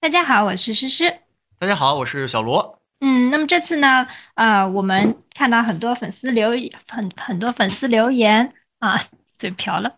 [0.00, 1.12] 大家好，我是诗诗。
[1.58, 2.80] 大家好，我是小罗。
[3.00, 6.50] 嗯，那么这次呢，呃，我们看到很多粉丝留
[6.88, 9.02] 很很多粉丝留言啊，
[9.36, 9.92] 嘴瓢了。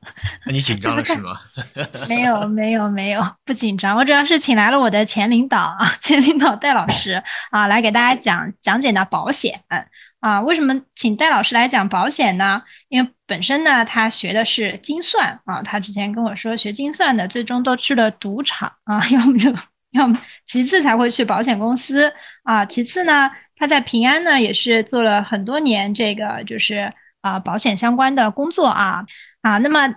[0.47, 1.39] 那你紧张了是吗？
[2.09, 3.95] 没有，没有，没有，不紧张。
[3.95, 9.61] 我主要是请来了我的前领导啊，前领导戴老师啊，来给大家讲讲解呢保险
[10.19, 10.41] 啊。
[10.41, 12.62] 为什么请戴老师来讲保险呢？
[12.89, 19.55] 因为本身呢，他学的是精算啊，他之前跟我说学精算的，最终都去了赌场啊，要么就。
[19.91, 20.09] 要
[20.45, 29.05] 其次才会去保险公司啊，其次呢，他在平安呢也是做了很多年这个就是啊保险相关的工作啊
[29.42, 29.96] 啊，那么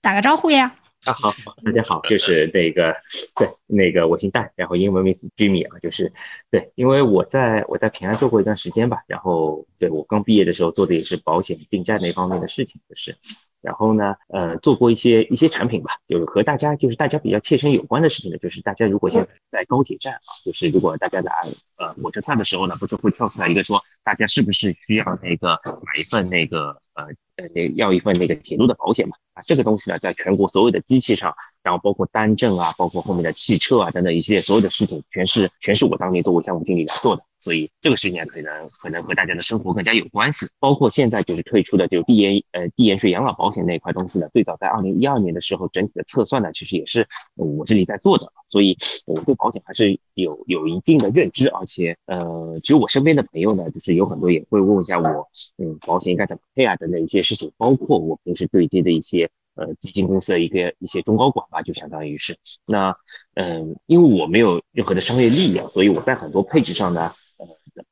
[0.00, 0.74] 打个招呼呀。
[1.04, 1.32] 啊好，
[1.64, 2.96] 大家好，就是那个
[3.36, 6.12] 对那个我姓戴，然后英文名字 Jimmy 啊，就是
[6.50, 13.16] 对，因为我在我在平安做过一段时间吧，然后对我刚毕业的时候做的也是保险定债那方面的事情，就是。
[13.60, 21.32] 然后呢，呃，做过一些一些产品吧，就是和大家就是大家比较切身有关的事情呢，就是大家如果现在在高铁站啊，就是如果大家拿
[21.76, 27.04] 呃火车票的时候呢，不是会跳出来一个说，大家是不是需要那个买一份那个呃
[27.36, 29.16] 呃那要一份那个铁路的保险嘛？
[29.34, 37.24] 啊，这个东西呢，在全国所有的机器上，然后包括单证啊，包括后面的汽车啊等等一系列所有的事情，全是全是我当年作为项目经理来做的。
[37.40, 62.36] 所以这个事情可能可能和大家的生活更加有关系，包括现在就是推出的就递延呃递延税养老保险那一块东西呢，最早在二零一二年的时候整体的测算呢，其实也是我这里在做的，所以我对保险还是有有一定的认知，而且呃，只有我身边的朋友呢，就是有很多也会问一下我，嗯，保险应该怎么配啊等等一些事情，包括我平时对接的一些呃基金公司的一个一些中高管吧，就相当于是。
[62.66, 62.96] 那
[63.34, 67.12] 嗯，因为我没有任何的商业利益，所以我在很多配置上呢。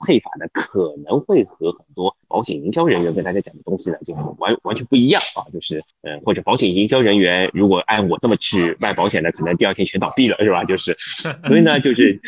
[0.06, 10.64] 配法呢可能会和很多保险营销人员跟大家讲的东西呢，就是完完全不一样啊，就是呃或者保险营销人员如果按我这么去卖保险呢，可能第二天全倒闭了，是吧？
[10.64, 10.96] 就是
[11.46, 12.20] 所以呢，就是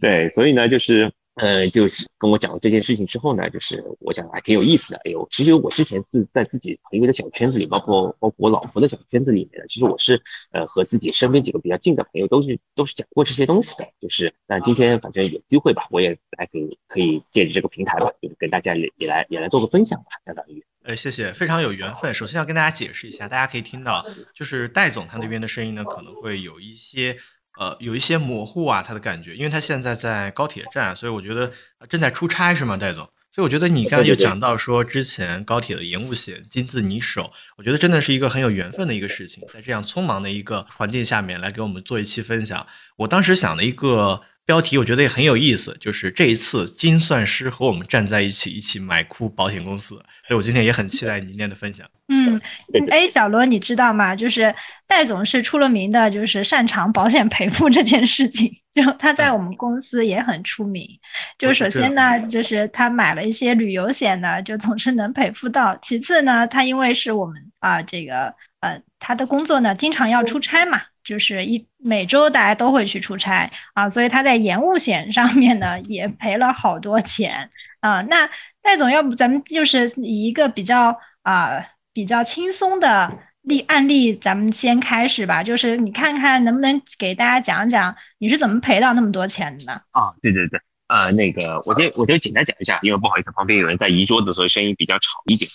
[0.00, 1.12] 对，所以呢，就是。
[1.36, 5.00] 呃，就是跟我讲了这件事情之后呢，就是我讲还挺有意思的。
[5.04, 13.86] 哎呦，其实我之前自在自己朋友的小圈子里，包括包括我老婆的小圈子里面呢，其实我是呃和自己身边几个比较近的朋友都是都是讲过这些东西的。
[14.00, 20.64] 就是那今天反正有机会吧，我也来给可以借着这个平台吧，就是跟大家也也来也来做个分享吧，相当于。
[20.84, 22.14] 呃，谢谢，非常有缘分。
[22.14, 27.18] 首先要跟大家解释一下，大家可以听到，就是戴总他那边的声音呢，可能会有一些。
[27.56, 31.50] 呃，有一些模糊啊，他的感觉，因为他现在在高铁站，所以我觉得
[31.88, 33.08] 正在出差是吗，戴总？
[33.32, 42.66] 所以我觉得你刚才又讲到说之前高铁的延误险金自你手，我觉得真的是一个很有缘分的一个事情，在这样匆忙的一个环境下面来给我们做一期分享。
[42.96, 44.22] 我当时想的一个。
[44.46, 49.96] 标题我觉得也很有意思，就是这一次精算师和我们站在一起，一起买哭保险公司。
[49.96, 51.84] 所以我今天也很期待你今天的分享。
[52.08, 52.40] 嗯，
[52.88, 54.14] 哎，小罗，你知道吗？
[54.14, 54.54] 就是
[54.86, 58.48] 戴总是出了名的，就是擅长保险赔付这件事情。
[58.72, 60.88] 就他在我们公司也很出名。
[61.36, 65.76] 就首先呢，就是他买了一些旅游险呢，就总是能赔付到。
[65.82, 70.80] 其次呢，他因为是我们啊，这个呃，他的工作呢，经常要出差嘛。
[71.06, 77.48] 就是一每周大家都会去出差啊，所以他在延误险上面呢也赔了好多钱
[77.80, 78.00] 啊。
[78.02, 78.28] 那
[78.60, 85.44] 戴总，要不咱们就是以一个比较啊比较轻松的例案例，咱们先开始吧。
[85.44, 89.72] 就是你看看能不能给大家讲讲你是怎么赔到那么多钱的？
[89.92, 95.50] 啊，对对对，呃，那个我就我就简单讲一下，因为不好意思，旁边有人在移桌子，所以声音比较吵一点。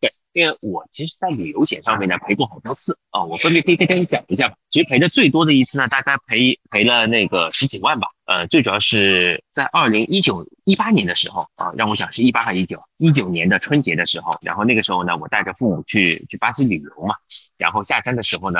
[0.00, 0.12] 对。
[0.34, 4.54] 因为我其实，在旅游险上面呢赔过好多次啊，我分别可以跟你讲一下吧。
[4.70, 8.08] 其实赔的最多的一次呢，大概赔赔了那个十几万吧。
[8.24, 17.14] 呃，最主要是在二零一九一八年的时候啊，让我想是一八还是一九一九年的春节的时候，然后那个时候呢，我带着父母去去巴西旅游嘛，
[17.58, 18.58] 然后下山的时候呢，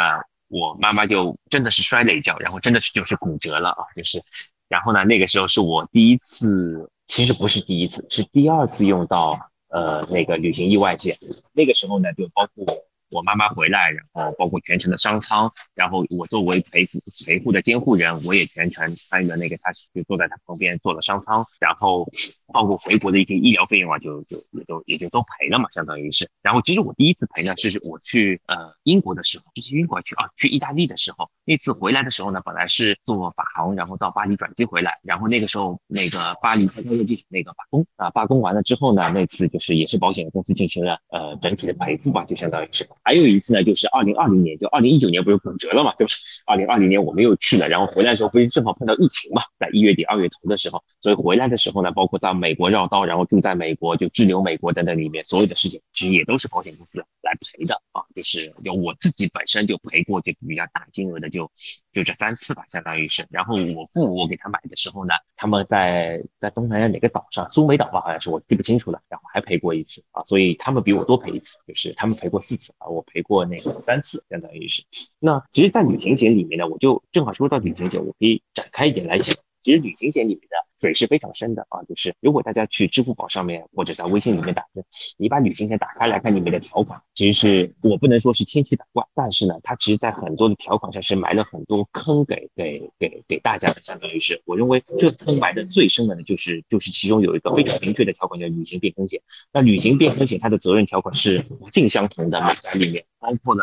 [0.49, 4.23] 我妈妈就真的是摔了一跤，然后真的是就是骨折了啊，就是，
[4.73, 9.39] 然后呢，那个时候是我第一次，其实不是第一次，是第二次用到。
[9.75, 11.17] 呃，那个旅行意外险，
[11.55, 12.67] 那个时候呢，就包括。
[13.13, 16.87] 我妈妈回来，然后包括全程的商舱，然后我作为陪
[17.27, 22.11] 陪护的监护人，我也全程参与了那个，他就坐在他旁边做了商舱，然后
[22.53, 26.29] 包括回国的一些医疗费用啊，就就也都也就都赔了嘛，相当于是。
[26.43, 42.89] 然后其实我第一次赔呢，是我去呃英国的时候，就是英国去啊，去意大利的时候，那次回来的时候呢，本来是坐法航，然后到巴黎转机回来，然后那个时候那个巴黎开国机场那个罢工啊，罢工完了之后呢，那次就是也是保险公司进行了呃整体的赔付吧，就相当于是。
[43.03, 46.13] 还有一次呢，就是二零二零年，就二零一九年不是骨折了嘛，对吧？
[46.47, 61.51] 二零二零年我们又去了，然后回来的时候不是正好碰到疫情嘛，在一月底二月头的时候，所以回来的时候呢，包括在美国绕道，然后住在美国就滞留美国等等里面，所有的事情其实也都是保险公司来赔的啊，就是有我自己本身就赔过这比较大金额的，就
[61.93, 63.27] 就这三次吧，相当于是。
[63.31, 74.85] 然后我父母我给他买的时候呢，他们在在东南亚哪个岛上，苏梅岛吧，好像是我记不清楚了，然后还赔过一次啊，所以他们比我多赔一次，就是他们赔过四次啊，我陪过那个三次，相当于是。
[75.19, 79.37] 那其实，在旅行险里面呢，我就正好说到旅行险，我可以展开一点来讲。
[79.63, 84.85] 其实旅行险里面的水是非常深的啊，就是如果大家去支付宝上面或者在微信里面打字，
[85.17, 99.21] 你把旅行险打开来看里面的条款，其实是我不能说是千奇百怪，但是呢，它其实在很多的条款上是埋了很多坑给给给给大家的，相当于是我认为这坑埋的最深的呢，就是就是其中有一个非常明确的条款叫旅行变更险。
[99.53, 103.63] 那旅行变更险它的责任条款是不尽相同的，每家里面包括呢。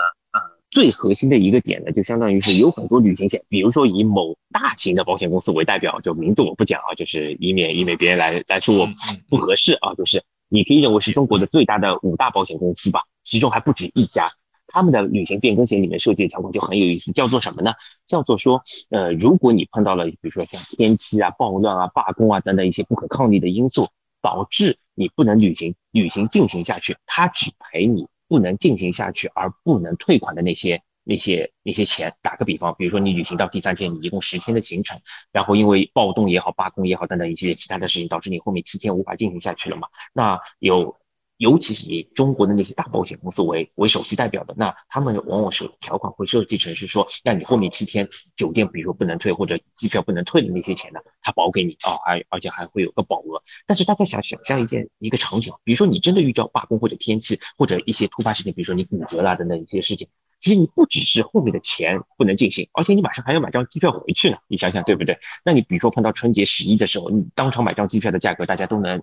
[0.71, 8.87] 最核心的一个点呢，就相当于是有很多旅行险，比如说以某大型的保险公司为代表，就名字我不讲啊，就是以免以免别人来来说我
[9.29, 14.31] 不合适啊，就是你可以认为是中国的最大的五大保险公司吧，其中还不止一家，
[14.67, 17.73] 他们的旅行变更险里面设计的条款就很有意思，叫做什么呢？
[18.07, 18.61] 叫做说，
[18.91, 23.87] 呃，如果你碰到了比如说像天气啊、暴乱啊、罢工啊等等一些不可抗力的因素，
[24.21, 28.07] 导致你不能旅行，旅行进行下去，他只赔你。
[28.29, 35.01] 不能进行下去而不能退款的那些那些那些钱，打个比方，比如说你旅行到第三天，你一共十天的行程，
[35.33, 39.87] 然后因为暴动也好、罢工也好等等一系列其他的事情，导致你后面七天无法进行下去了嘛？
[40.13, 40.98] 那有。
[41.39, 53.41] 尤其是以中国的那些大保险公司为为首席代表的，那他们往往是条款会设计成是说，让你后面七天酒店，比如说不能退或者机票不能退的那些钱呢，他保给你啊，而而且还会有个保额。
[53.65, 60.09] 但是大家想想象一件一个场景，比如说你真的遇到罢工或者天气或者一些突发事情，比如说你骨折啦等等一些事情，
[60.41, 64.35] 其实你不只是后面的钱不能进行，而且你马上还要买张机票回去呢。
[64.49, 65.17] 你想想对不对？
[65.45, 69.01] 那你比如说碰到春节十一的时候，你当场买张机票的价格，大家都能。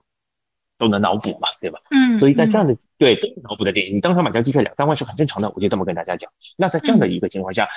[0.78, 1.80] 都能脑补嘛，对吧？
[1.90, 6.30] 嗯，所以在这样的对都能脑补的电影，你当场买张机票两三万是很正常的，我就这么跟大家讲。
[6.56, 7.68] 那在这样的一个情况下，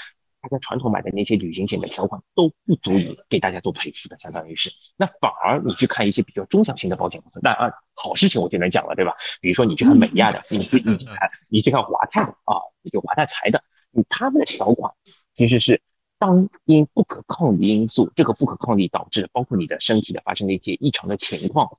[0.42, 4.70] 大家传统买的那些旅行险的条款都不足以给大家做赔付的，相当于是。
[4.98, 9.14] 那反而你去看一些比较中小型的保险公司，那啊好事情我就能讲了，对吧？
[9.42, 12.56] 比如说你去看美亚的，你去你看你去看华泰的啊，
[12.92, 14.94] 就华泰财的，你他们的条款
[15.34, 15.82] 其实是
[16.18, 21.78] 当因不可抗力因素，这个不可抗力导致包括你的身体的发生的一些异常的情况。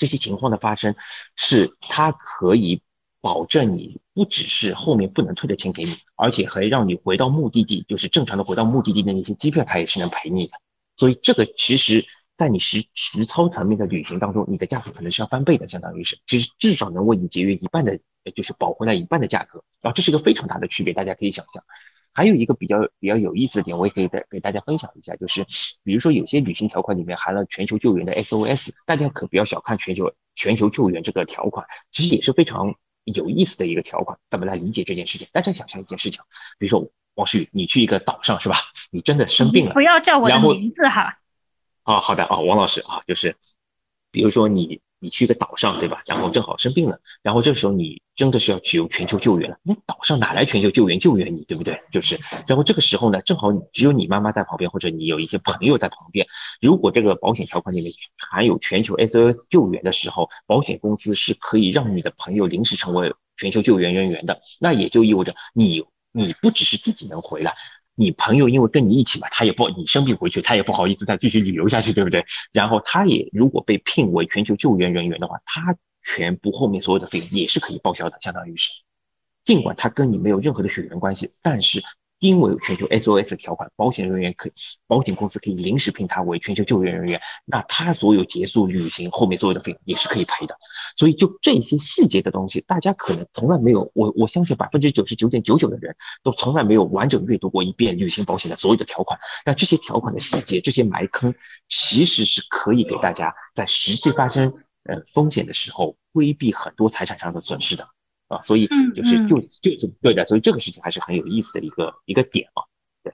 [0.00, 0.96] 这些情况的发生，
[1.36, 2.82] 是它可以
[3.20, 10.52] 保证你不只是后面不能退的钱给你，而且还让你回到目的地，就是正常的回到目的地的那些机票，它也是能赔你的。
[10.96, 12.06] 所以这个其实，
[12.38, 18.00] 在你实实操层面的旅行当中，你的价格可能是要翻倍的，相当于是，其实至少能为你节约一半的，
[18.34, 19.62] 就是保回来一半的价格。
[19.82, 21.62] 然后这是一个非常大的区别，大家可以想象。
[22.12, 25.44] 还有一个比较比较有意思的点，我也可以再给大家分享一下，就是
[25.82, 32.74] 比如说有些旅行条款里面含了全球救援的 SOS，大家可不要小看全球全球救援这个条款，其实也是非常
[33.04, 34.18] 有意思的一个条款。
[34.28, 35.28] 怎么来理解这件事情？
[35.32, 36.20] 大家想象一件事情，
[36.58, 38.56] 比如说王诗雨，你去一个岛上是吧？
[38.90, 41.18] 你真的生病了，不要叫我的名字哈。
[41.82, 43.36] 啊，好的啊，王老师啊，就是
[44.10, 44.80] 比如说你。
[45.02, 46.02] 你去一个岛上，对吧？
[46.04, 49.56] 然后正好生病了，然后这时候你真的是要去由全球救援了。
[49.62, 51.80] 那岛上哪来全球救援救援你，对不对？
[51.90, 56.26] 就是，然后这个时候呢，正好只有你妈妈在旁边，或者你有一些朋友在旁边。
[56.60, 64.42] 如果这个保险条款里面含有全球 SOS 救援的时候，保险公司是可以让你的朋友临时成为全球救援人员的。
[64.60, 67.54] 那也就意味着你你不只是自己能回来。
[68.00, 72.24] 你朋友因为跟你一起嘛，他也不你生病回去，他也不好意思再继续旅游下去，对不对？
[72.50, 78.70] 然后他也如果被聘为全球救援人员的话，他全部后面所有的费用也是可以报销的，相当于是，
[79.44, 81.82] 尽管他跟你没有任何的血缘关系，但是。
[82.20, 84.52] 因为有全球 SOS 条款，保险人员可以，
[84.86, 90.56] 保险公司可以临时聘他为全球救援人员，那他所有结束旅行后面所有的费用也是可以赔的。
[90.96, 99.18] 所以就这些细节的东西，大家可能从来没有，我我相信百分之九十九点九九的人都从来没有完整阅读过一遍旅行保险的所有的条款。
[99.46, 101.34] 那这些条款的细节，这些埋坑，
[101.68, 104.52] 其实是可以给大家在实际发生
[104.84, 107.88] 呃风险的时候规避很多财产上的损失的。
[108.30, 112.64] 啊，所以就是就就就对的，所以这个事情还是很有意思的一个一个点啊。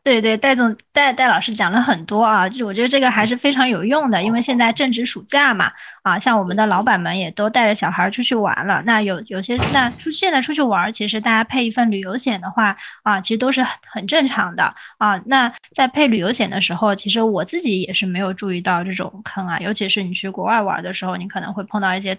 [0.03, 5.71] 对对，戴总戴戴老师讲了很多啊，就是我觉得这个还是非常有用的，因为现在正值暑假嘛，
[6.03, 8.83] 啊，像我们的老板们也都带着小孩出去玩了。
[8.85, 15.23] 那有有些那出现在出去玩，其实大家配一份旅游险的话啊，其实都是很正常的啊。
[15.27, 22.19] 那在配旅游险的时候，其实我自己也是没有注意到这种坑啊，尤其是你去国外玩的时候，你可能会碰到一些。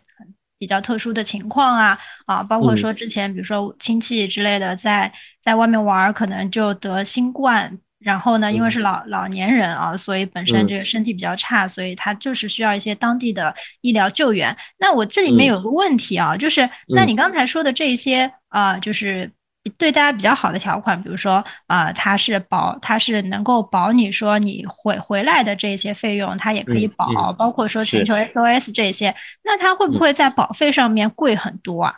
[0.57, 5.11] 比较特殊的情况啊啊，包括说之前比如说亲戚之类的在
[5.41, 7.79] 在外面玩，可能就得新冠。
[7.99, 14.55] 然后呢，因为是老老年人啊，所以本身这个身体比较差，所以他就是需要一些当地的医疗救援。
[14.77, 19.31] 那我这里面有个问题啊，就是那你刚才说的这些啊，就是
[19.69, 31.95] 对大家比较好的条款，比如说啊，它是保，它是能够保你说你回回来的这些费用，它也可以保，包括说全球 SOS 这些，那它会不会在保费上面贵很多啊？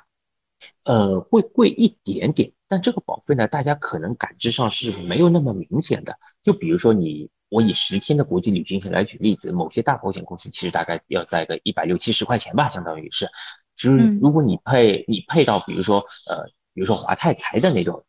[0.83, 6.17] 呃，会贵一点点，但这个保费呢，大家可能感知上是没有那么明显的。
[6.43, 13.29] 就比如说你，我以十天的国际旅行险来举例子，某些大保险公司其实大概要在个一百六七十块钱吧，相当于是。
[13.77, 16.43] 就是如果你配你配到，比如说呃，
[16.79, 18.05] 比如说华泰财的那种，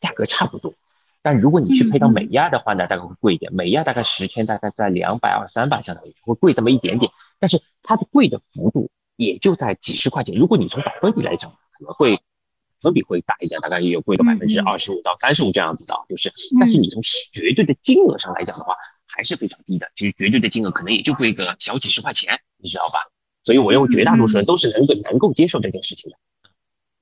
[0.00, 0.72] 价格差不多。
[1.20, 3.52] 但如果你去配到美亚的话呢，大概会贵一点。
[3.52, 7.12] 美亚大概十天大概在两百二三吧，相当于会贵这么一点点。
[7.38, 10.34] 但是它的贵的幅度也就在几十块钱。
[10.34, 12.18] 如果你从百分比来讲，可能会
[12.80, 17.02] 分比会大一点，大概也有贵个百分之二十五到三十五这样子的，就是，但是你从
[17.34, 18.74] 绝对的金额上来讲的话，
[19.06, 23.00] 还是非常低的，就是绝对的金额可能也就贵个小几十块钱，你知道吧？
[23.44, 26.16] 所以我认为绝大多数人都是能够能够接受这件事情的。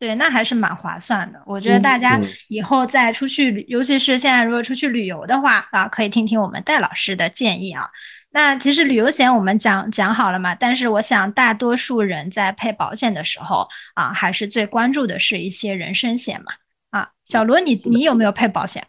[0.04, 1.42] 对，那还是蛮划算的。
[1.46, 7.88] 我觉得大家以后再出去，尤其是现在如果出去旅游的话啊，可以听听我们戴老师的建议啊。
[8.30, 16.52] 那其实旅游险我们讲讲好了嘛，但是我想大多数人在配保险的时候啊，还是最关注的是一些人身险嘛。
[16.90, 18.84] 啊，小罗，你你有没有配保险？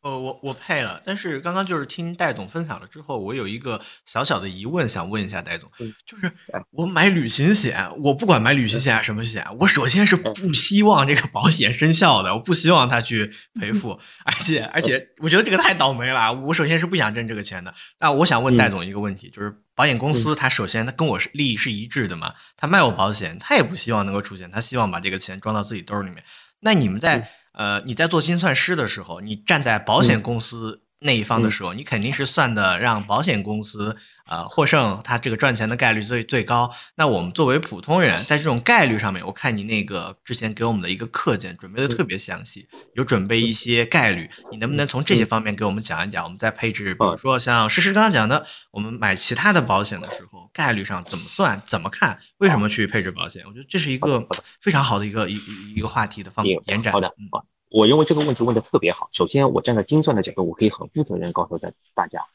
[0.00, 5.68] 呃，我我配了，但是刚刚就是听戴总分享了之后，我有一个小小的疑问想问一下戴总，
[6.06, 6.32] 就是
[6.70, 13.28] 我买旅行险，我不管买旅行险还是什么险，我首先是不希望这个保险生效的，我不希望他去
[13.60, 17.74] 赔 付，而且而且我觉得这个太倒霉了，我首先是不想挣这个钱的。
[17.98, 26.22] 那我想问戴总一个问题，就是保险公司他首先他跟我是利益是一致的嘛，他卖我保险，他也不希望能够出险，他希望把这个钱装到自己兜里面。
[26.60, 27.28] 那你们在？
[27.58, 36.72] 呃，你在做精算师的时候，你站在保险公司那一方的时候，你肯定是算的让保险公司呃获胜，它这个赚钱的概率最最高。
[36.96, 46.24] 那我们作为普通人，在这种概率上面，我看你那个之前给我们的一个课件准备的特别详细，有准备一些概率，你能不能从这些方面给我们讲一讲？
[46.24, 53.44] 我们在配置，比如说像诗诗刚刚讲的，我们买其他的保险的时候，概率上怎么算，怎么看，为什么去配置保险？
[53.46, 54.26] 我觉得这是一个
[54.60, 55.40] 非常好的一个一
[55.76, 56.92] 一个话题的方延展。
[56.92, 57.57] 好的，嗯。
[57.70, 59.08] 我认为这个问题问的特别好。
[59.12, 62.26] 首先，我站在精算的角度，我可以很负责任告诉大大家，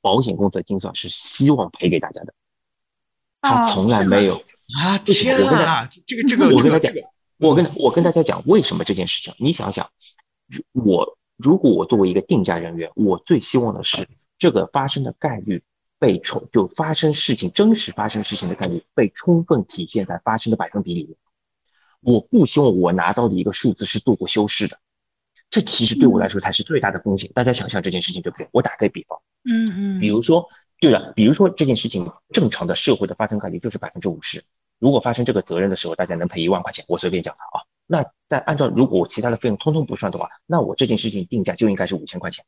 [0.00, 2.32] 保险公司的精算是希望赔给大家的，
[3.40, 4.42] 他从来没有
[4.80, 4.96] 啊！
[4.98, 6.92] 天啊，这个这个，我跟他讲，
[7.38, 9.34] 我跟我跟大家讲为什么这件事情。
[9.38, 9.90] 你想想，
[10.72, 15.62] 我如果我作为一个定价人员，我最希望的是这个发生的概率
[15.98, 21.16] 被充，就发生事情真实发生事情的概率被充分体现在发生的百分比里面。
[22.02, 24.78] 我不希望我拿到的一个数字是做过修饰的，
[25.50, 27.30] 这其实对我来说才是最大的风险。
[27.32, 28.48] 大家想象这件事情对不对？
[28.50, 30.48] 我打个比方，嗯嗯，比如说，
[30.80, 34.42] 对了，比如说这件事情正常的社会的发生概率就是百分之五十。
[34.80, 37.62] 如果发生这个责任的时候，大家能赔一万块钱，我随便讲的啊。
[37.86, 42.44] 那但按照如果我其他的费用通通不算的话，那我这件事情定价就应该是五千块钱。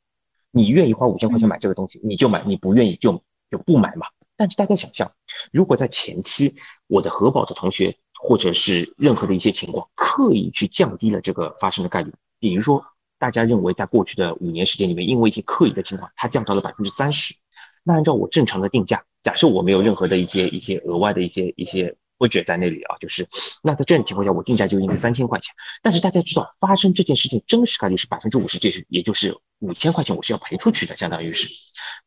[0.51, 4.09] 你愿意花五千块钱买这个东西，你就买；你不愿意就就不买嘛。
[4.37, 5.13] 但是大家想象，
[5.53, 6.57] 如果在前期
[6.89, 7.97] 我的核保的同学。
[8.27, 12.11] 或者是任何的一些情况，刻意去降低了这个发生的概率。
[12.41, 12.83] 比如说，
[13.19, 17.35] 大家认为在过去的五年时间里面，因为一些刻意的情况，它降到了百分之三十。
[17.83, 21.97] 那按照我正常的定价，假设我没有任何的一些一些额外的一些一些。
[22.17, 23.27] 不觉在那里啊，就是
[23.61, 25.53] 那在这种情况下，我定价就应该三千块钱。
[25.83, 31.49] 但是大家知道，发生这件事情真实概率是百分之五十，这是也就是五千块钱，我是要赔出去的，相当于是。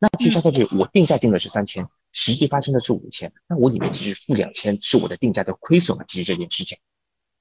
[0.00, 1.86] 那其实在这里，我定价定的是三千，
[2.18, 6.04] 实际发生的是五千，那我里面其实负两千是我的定价的亏损啊。
[6.08, 6.76] 其实这件事情，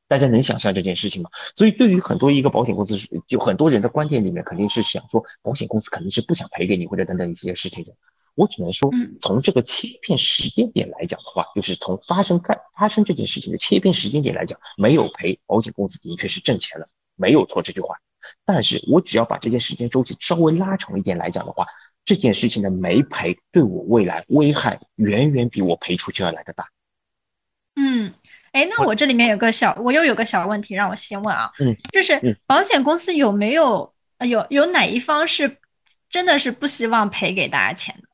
[0.07, 1.29] 大家能想象这件事情吗？
[1.55, 2.95] 所以对于很多一个保险公司，
[3.27, 7.91] 就很多人的观点里面肯定是想说，保险公司肯定是不想赔给你或者等等一些事情的。
[8.35, 17.95] 我只能说，从这个切片时间点来讲的话，就是从发生概发生这件事情的切片时间点来讲，没有赔，保险公司的确是挣钱了，没有错这句话。
[18.45, 21.65] 但是我只要把这件时间周期稍微拉长一点来讲的话，
[22.07, 26.69] 这件事情的没赔对我未来危害远远比我赔出去要来的大。
[27.75, 28.13] 嗯，
[28.53, 33.93] 哎，那我这里面有个小，我又有个小问题，让我先问啊，嗯，就是保险公司有没有
[34.25, 35.57] 有有哪一方是
[36.09, 38.07] 真的是不希望赔给大家钱的？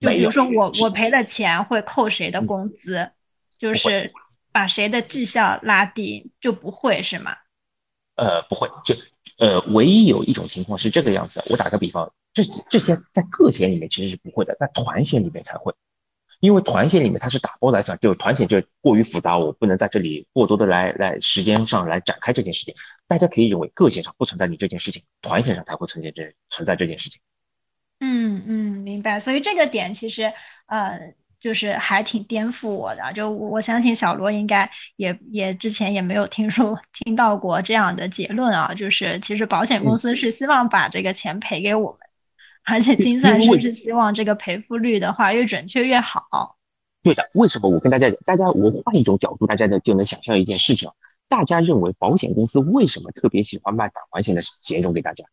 [0.00, 3.12] 就比如说我我赔了钱会扣谁的工资，
[3.58, 4.12] 就是
[4.50, 7.36] 把谁的绩效拉低就不会是吗？
[8.16, 8.96] 呃，不会，就
[9.38, 11.42] 呃，唯一有一种情况是这个样子。
[11.48, 15.74] 我打个比方，这这些在个险里面其实是不会的，在团险里面才会。
[16.40, 22.74] 因为团险里面它是打包来算，就团险就过于复杂，我不能在这里过多的来来时间上来展开这件事情。
[23.06, 27.20] 大家可以认为个险上不存在你这件事情，团险上才会存在这存在这件事情。
[27.98, 29.20] 嗯嗯，明白。
[29.20, 30.32] 所以这个点其实
[30.64, 42.00] 呃就是还挺颠覆我的，就我相信小罗应该也也之前也没有听说听到过这样的结论啊，就是其实保险公司是希望把这个钱赔给我们。
[42.64, 46.58] 而且精算师是希望这个赔付率的话越准确越好。
[47.02, 50.90] 对的，为什么我跟大家大家我换一种角度，大家呢就能想象一件事情
[51.28, 55.24] 大家认为保险公司为什么特别喜欢卖返还型的险种给大家？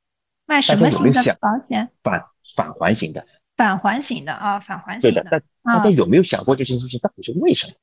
[0.45, 1.89] 卖什么型的保险？
[2.01, 2.23] 返
[2.55, 3.25] 返还型的。
[3.57, 5.21] 返还型的啊，返还型的。
[5.23, 7.73] 对的，大家有没有想过这件事情到底是为什么？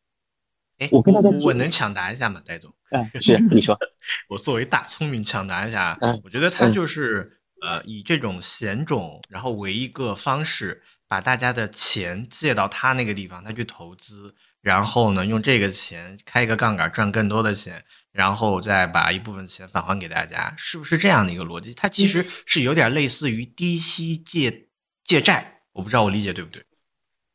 [0.79, 2.73] 哎，我跟大家我能抢答一下吗，戴总？
[2.91, 3.79] 嗯，是你说。
[4.31, 7.34] 我作为大聪明抢答一下，嗯，我觉得他就是。
[7.65, 21.73] 呃，以这种险种，然后为一个方式，把大家的钱借到他那个地方，他去投资，然后呢，用这个钱开一个杠杆赚更多的钱，然后再把一部分钱返还给大家，是不是这样的一个逻辑？
[21.73, 24.69] 它其实是有点类似于低息借
[25.03, 26.63] 借债，我不知道我理解对不对？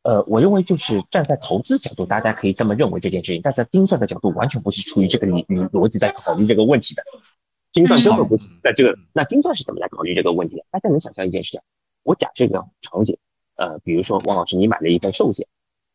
[0.04, 5.44] 呃，我认为就是站在投资角度，大家可以这么认为这件事情，但在精算的角度，完全不是出于这个理
[5.74, 7.04] 逻辑在考虑这个问题的。
[7.72, 10.66] 精算根本不是在这个，那精算是怎么来考虑这个问题的？
[10.72, 11.62] 大家能想象一件事情？
[12.04, 13.18] 我假设一个场景，
[13.56, 15.48] 呃，比如说王老师，你买了一份寿险，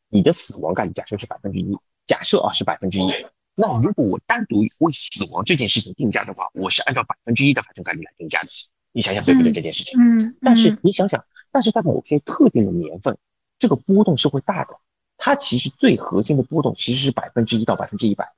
[0.09, 1.77] 你的死亡概率假设是百分之一，
[2.07, 3.11] 假设啊是百分之一。
[3.57, 8.49] 那如果我单独为死亡这件事情定价的话，我是按照百分之一的发生概率来定价的。
[8.93, 10.01] 你想想对不对这件事情？
[10.01, 10.37] 嗯。
[10.41, 13.19] 但是你想想，但是在某些特定的年份，
[13.59, 14.77] 这个波动是会大的。
[15.17, 18.33] 它其实最核心的波动其实是百分之一到百分之一百，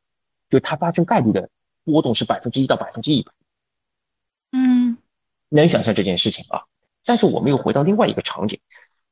[0.48, 1.50] 就它发生概率的。
[1.86, 3.32] 波动是百分之一到百分之一百，
[4.50, 4.98] 嗯，
[5.48, 6.64] 能想象这件事情啊？
[7.04, 8.58] 但是我们又回到另外一个场景，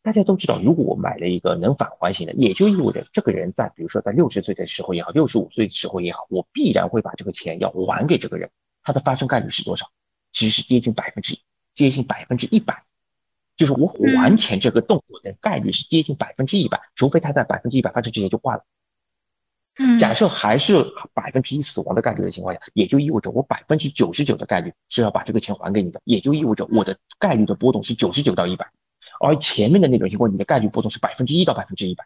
[0.02, 8.50] 大家都知道，如果我买了一个能返还型的，也就意味着这个人在比如说在六十岁的时候也好，六十五岁的时候也好，我必然会把这个钱要还给这个人。
[8.83, 9.87] 它的发生概率是多少？
[10.33, 11.38] 其实是接近百分之
[11.73, 12.85] 接近百分之一百，
[13.57, 13.87] 就是我
[14.19, 18.64] 还钱这个动作的概率是接近百分之一百，除非他在百分之一百发生之前就挂了。
[19.99, 28.71] 假设还是百分之一死亡的概率的情况下，也就意味着我百分之九十九的概率是要把这个钱还给你的，也就意味着我的概率的波动是九十九到一百，
[29.21, 32.04] 而前面的那种情况，你的概率波动是百分之一到百分之一百，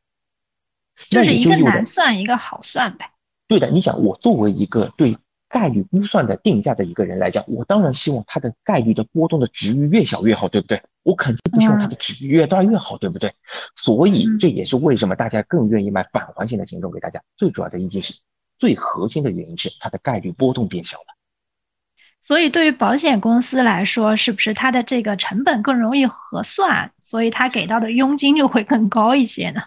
[1.10, 3.10] 就是一个难算一个好算呗。
[3.46, 5.16] 对的，你想我作为一个对。
[5.48, 10.82] 概率估算的定价的一个人来讲，我当然希望它的概率的波动的值域越小越好，对不对？
[11.02, 13.32] 我肯定不希望它的值域越大越好，对不对？
[13.74, 17.22] 所以这也是为什么大家更愿意买返还型的险种给大家。
[17.36, 18.14] 最主要的一件事，
[18.58, 21.04] 最核心的原因是它的概率波动变小了。
[22.20, 29.62] 所以对于保险公司来说，是不是它的这个成本更容易核算，所以它给到的佣金就会更高一些呢？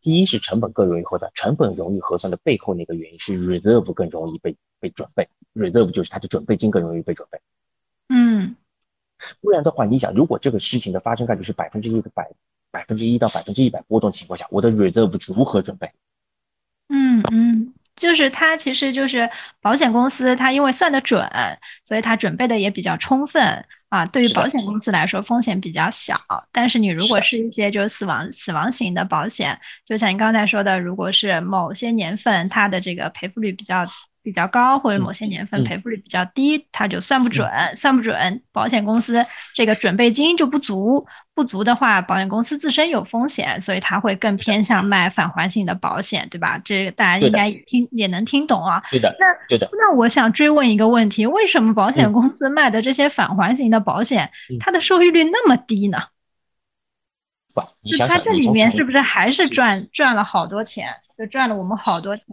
[0.00, 7.40] 第一是成本更容易核算，成本容易核算的背后那个原因是 reserve 更容易被被准备，reserve 就是它的准备金更容易被准备。
[8.08, 8.56] 嗯，
[9.40, 12.30] 不然的话，你想，如果这个事情的发生概率是百分之一的百
[12.70, 15.92] 百分之一到百分之一百波动情况下，我的 reserve 如何准备？
[16.88, 17.74] 嗯嗯。
[17.98, 19.28] 就是它其实就是
[19.60, 21.28] 保险公司，它因为算得准，
[21.84, 24.06] 所以它准备的也比较充分啊。
[24.06, 26.18] 对于保险公司来说，风险比较小。
[26.52, 33.84] 但是你如果是一些就是死亡死亡型的保险，就像你刚才说的，如果是某些年份它的这个赔付率比较。
[34.22, 46.60] 比较高，或者某些年份赔付率比较低，它就算不准，算不准，保险公司这个准备金就不足，不足的话，保险公司自身有风险，所以它会更偏向卖返还性的保险，对吧？
[46.64, 48.82] 这个大家应该听也能听懂啊。
[48.90, 49.68] 对的，那对的。
[49.72, 55.98] 那我想追问一个问题：为什么保险公司卖的这些返还型的保险，它的收益率那么低呢？
[57.54, 60.88] 不，你想想，它这里面是不是还是赚赚了好多钱？
[61.16, 62.24] 就赚了我们好多钱。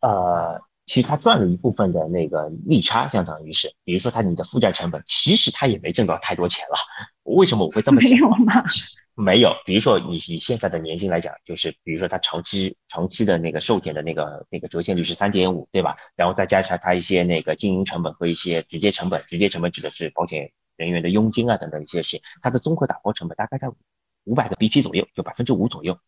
[0.00, 0.62] 呃。
[0.90, 6.74] 其实他赚了一部分的那个利差，相当于是，比如说他你的负债成本，其实他也没挣到太多钱了。
[7.22, 8.10] 为什么我会这么讲？
[8.10, 8.64] 没有吗？
[9.14, 9.54] 没有。
[9.64, 15.96] 比如说你以现在的年薪来讲，就是比如说他长期长期的那个寿险的那个那个折现率是三点五，对吧？
[16.16, 23.68] 然后再加上他一些那个经营成本和一些直接成本，直接成本指的是保险人员的佣金啊等等一些事情，它的综合打包成本大概在
[24.24, 26.00] 五百个 BP 左右，就百分之五左右。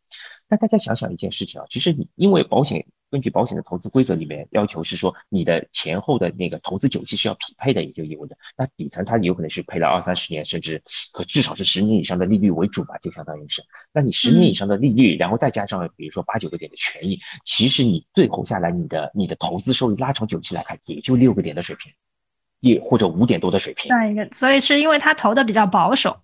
[0.48, 2.84] 那大家想想一件事情啊，其实你因为保险。
[3.12, 21.92] 根据保险的投资规则里面要求是说，你的前后的那个投资久期是要匹配的，也就意味着，那底层它有可能是配了二三十年，甚至可至少是十年以上的利率为主吧，就相当于是，那你十年以上的利率，然后再加上比如说八九个点的权益，其实你最后下来，你的你的投资收益拉长久期来看，也就六个点的水平，
[22.60, 23.90] 也或者五点多的水平。
[23.90, 26.22] 这样一个，所以是因为他投的比较保守。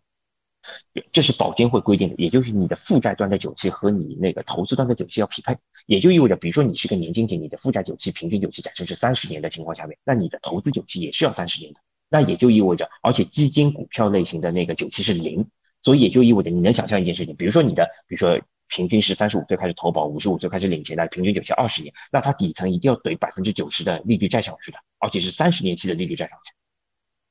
[1.12, 15.48] 这是保监会规定的，也就是你的负债端的久期和你那个投资端的久期要匹配，也就意味着，比如说你是个年金险，你的负债久期平均久期假设是三十年的情况下面，那你的投资久期也是要三十年的，那也就意味着，而且基金股票类型的那个久期是零，
[15.82, 26.52] 所以也就意味着你能想象一件事情，比如说你的，比如说平均是三十五岁开始投保，五十五岁开始领钱的，平均久期二十年，那它底层一定要怼百分之九十的利率债上去的，而且是三十年期的利率债上去。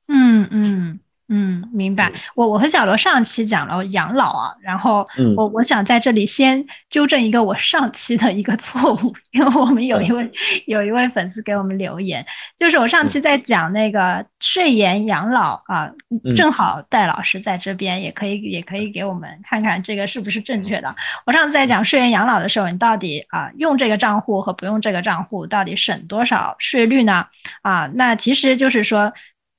[0.08, 1.00] 嗯嗯。
[1.30, 2.12] 嗯，明白。
[2.36, 10.32] 我我和小罗上期讲了养老啊，然后我我想在这里先纠正一个我上期的一个错误，因为我们有一位
[10.68, 12.26] 有一位粉丝给我们留言，
[12.58, 15.92] 就是我上期在讲那个税延养老啊，
[16.36, 20.96] 正好戴老师在这边，也可以也可以给我们看看这个是不是正确的。
[21.26, 27.26] 我上次在讲税延养老的时候，你到底啊用这个账户和不用这个账户到底省多少税率呢？
[27.64, 29.12] 啊，那其实就是说。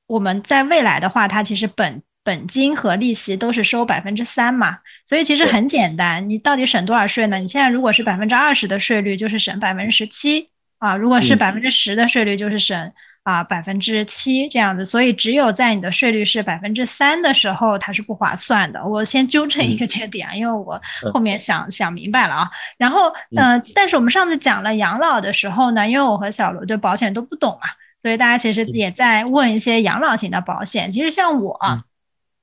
[0.09, 7.39] 我们在未来的话，它其实本本金和利息都是收百分之三嘛，所以其实很简单，你到底省多少税呢？
[7.39, 12.93] 你现在如果是百分之二十的税率，就是省百分之十七啊；如果是百分之十的税率，就是省
[13.23, 14.85] 啊百分之七这样子。
[14.85, 18.85] 所以只有在你的税率是百分之三的时候，它是不划算的。
[18.85, 20.81] 我先纠正一个这个点，因为我
[21.13, 22.51] 后面想想明白了啊。
[22.77, 27.69] 然后嗯，但是我们上次讲了养老的时候呢，因为我和小罗对保险都不懂嘛。
[28.01, 30.91] 所以大家其实也在问一些养老型的保险。
[30.93, 31.59] 其实像我，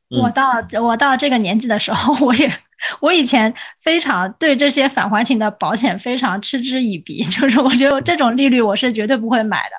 [0.09, 2.51] 我到我到这个年纪的时候，我也
[2.99, 9.75] 我以前非常对这些返还型的保险非常嗤之以鼻， 就是我觉得这种利率我是绝对不会买的。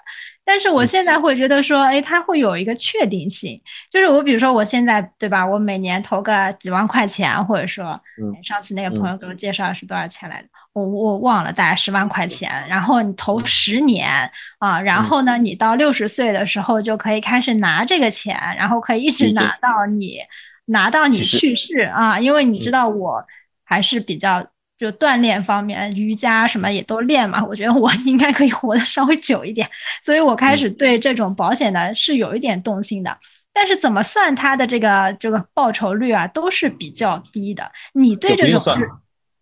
[0.48, 3.60] 但是我现在会觉得说，哎，它会有一个确定性，
[3.90, 8.00] 就是我比如说我现在对吧，我每年投个几万块钱，或者说，
[8.44, 10.48] 上次那个朋友给我介绍是多少钱来着？
[10.84, 12.50] 我我忘了，大概十万块钱。
[12.68, 20.18] 然后你投十年啊，然后呢，你到六十岁的时候就可以开始拿这个钱，然后可以一直拿到你
[20.66, 23.24] 拿到你去世啊，因为你知道我
[23.64, 24.46] 还是比较。
[24.78, 27.42] 就锻炼方面，瑜伽什么也都练嘛。
[27.42, 29.66] 我觉得我应该可以活得稍微久一点，
[30.02, 33.16] 所以我开始对这种保险呢是有一点动心的。
[33.54, 37.72] 但是怎么算它的这个这个报酬率啊，都是比较低的。
[37.94, 38.62] 你对这种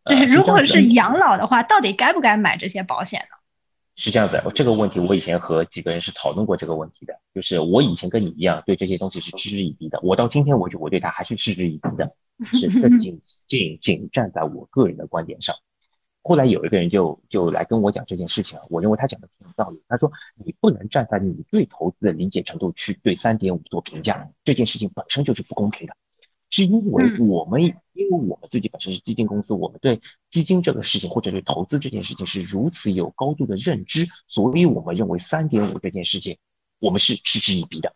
[0.04, 3.36] 对，如果是养老的话，到底该不该买这些保险呢？
[3.96, 7.14] 是这样子，这个问题我以前和几个人是讨论过这个问题的。
[7.32, 10.00] 就是我以前跟你一样，对这些东西是嗤之以鼻的。
[10.02, 12.14] 我到今天为止，我对它还是嗤之以鼻的。
[12.44, 15.54] 是，这仅仅仅站在我个人的观点上。
[16.22, 19.80] 后来有一个人就就来跟我讲这件事情啊，我认为他讲的挺有道理。
[19.88, 25.94] 他说你不能站在你对投资的理解程度去对三点五做评价，这件事情本身就是不公平的。
[26.50, 36.38] 是因为我们因为我们自己本身是基金公司，我们对基金这个事情或者对投资这件事情是如此有高度的认知，所以我们认为三点五这件事情
[36.78, 37.94] 我们是嗤之以鼻的，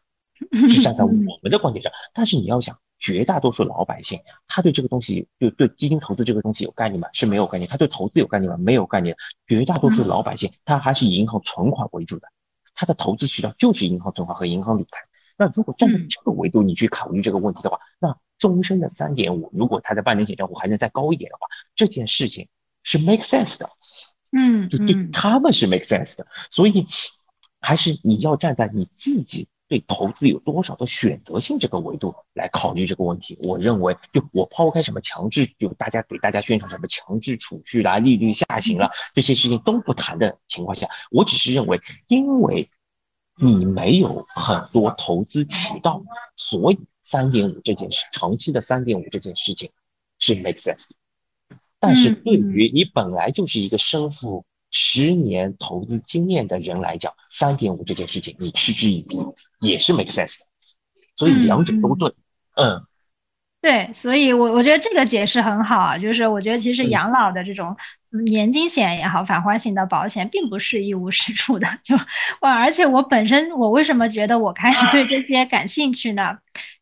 [0.68, 1.92] 是站在我们的观点上。
[2.12, 2.78] 但是你要想。
[3.00, 7.08] 绝大多数老百姓，他对这个东西，就对基金投资这个东西有概念吗？
[7.12, 7.70] 是没有概念。
[7.70, 8.58] 他对投资有概念吗？
[8.58, 9.16] 没有概念。
[9.46, 12.26] 绝大多数老百姓，他还是以银行存款为主的，
[12.74, 14.98] 他的投资渠道就是银行存款和银行理财。
[15.36, 22.48] 那如果站在这个维度你去考虑这个问题的话，那终身的三点五，如果他的半年险账户还能再高一点的话，这件事情
[22.82, 23.70] 是 make sense 的。
[24.32, 26.26] 嗯，对对，他们是 make sense 的。
[26.50, 26.86] 所以，
[27.60, 29.48] 还是你要站在你自己。
[29.70, 42.70] 对投资有多少的选择性这个维度来考虑这个问题，我认为就我抛开什么强制，就大家给大家宣传什么强制储蓄啦、利率下行了这些事情都不谈的情况下，我只是认为，因为
[43.36, 46.02] 你没有很多投资渠道，
[46.34, 49.70] 所以三点五这件事，长期的三点五这件事情
[50.18, 50.96] 是 make sense 的。
[51.80, 59.18] 但是对于你本来就是一个身负十年投资经验的人来讲，三点五这件事情你嗤之以鼻。
[59.60, 60.44] 也是 make sense 的，
[61.16, 62.14] 所以两者都对，
[62.54, 62.80] 嗯，
[63.60, 67.76] 对，所以我我觉得这个解释很好啊，就是我觉得其实养老的这种
[68.24, 71.96] 年金险也好，返还型的保险并不是一无是处的，就
[72.40, 76.38] 我，而且我本身我为什么觉得我开始对这些感兴趣呢？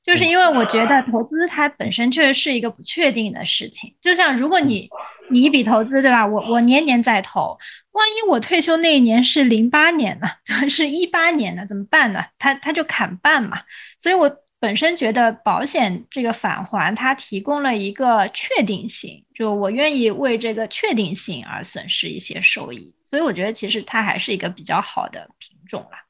[0.06, 4.88] 就是因为我觉得投资它本身确实是一个不确定的事情，就像如果你
[5.30, 7.58] 你一笔投资对吧，我我年年在投。
[7.90, 10.28] 万一我退休那一年是零八年呢？
[10.68, 11.66] 是一八年呢？
[11.66, 12.24] 怎么办呢？
[12.38, 13.62] 他他就砍半嘛。
[13.98, 22.94] 所以我本身觉得保险这个返还，它提供了一个确定性，就我愿意为这个确定性而损失一些收益。
[23.02, 26.05] 所以我觉得其实它还是一个比较好的品种啦。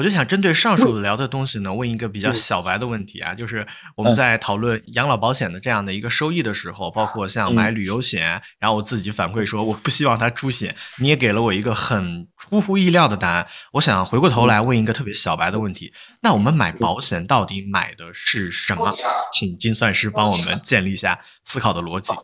[0.00, 13.46] 我就想针对上述聊的东西呢，问一个比较小白的问题啊，就是我们在讨论养老保险的这样的一个收益的时候，包括像买旅游险，然后我自己反馈说我不希望它出险，你也给了我一个很出乎意料的答案。
[13.72, 18.96] 我想回过头来问一个特别小白的问题，那我们买保险到底买的是什么？
[19.34, 22.14] 请精算师帮我们建立一下思考的逻辑。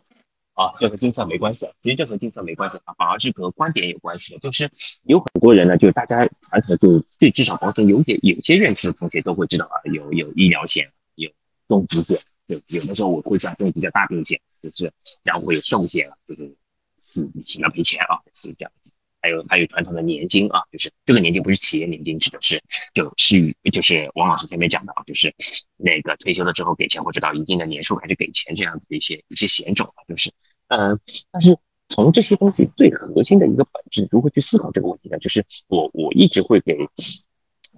[0.57, 4.39] 啊，这和金色没关系，其实这和金色没关系啊，反而是和观点有关系的。
[4.39, 4.67] 就是
[5.03, 11.29] 有很多人呢，就大家传统就对至少保险有点有些认知的同学都会知道啊，有有医疗险，有
[11.67, 14.91] 重疾险，有有的时候我会算重疾叫大病险，就是
[15.21, 16.55] 然后会有寿险啊，就是
[16.97, 18.91] 死死了赔钱啊，是这样子。
[19.27, 22.63] 还有还有传统的年金啊，就是这个年金不是企业年金，指的是
[22.93, 25.35] 就是就是王老师前面讲的啊，就是
[25.75, 30.31] 那个退休了之后给钱或者到一定的年数开始给钱这样子的一些一些险种啊，就是。
[30.69, 30.99] 嗯，
[31.31, 35.17] 但是从这些东西最核心的一个本质，如何去思考这个问题呢？
[35.17, 36.77] 就是我我一直会给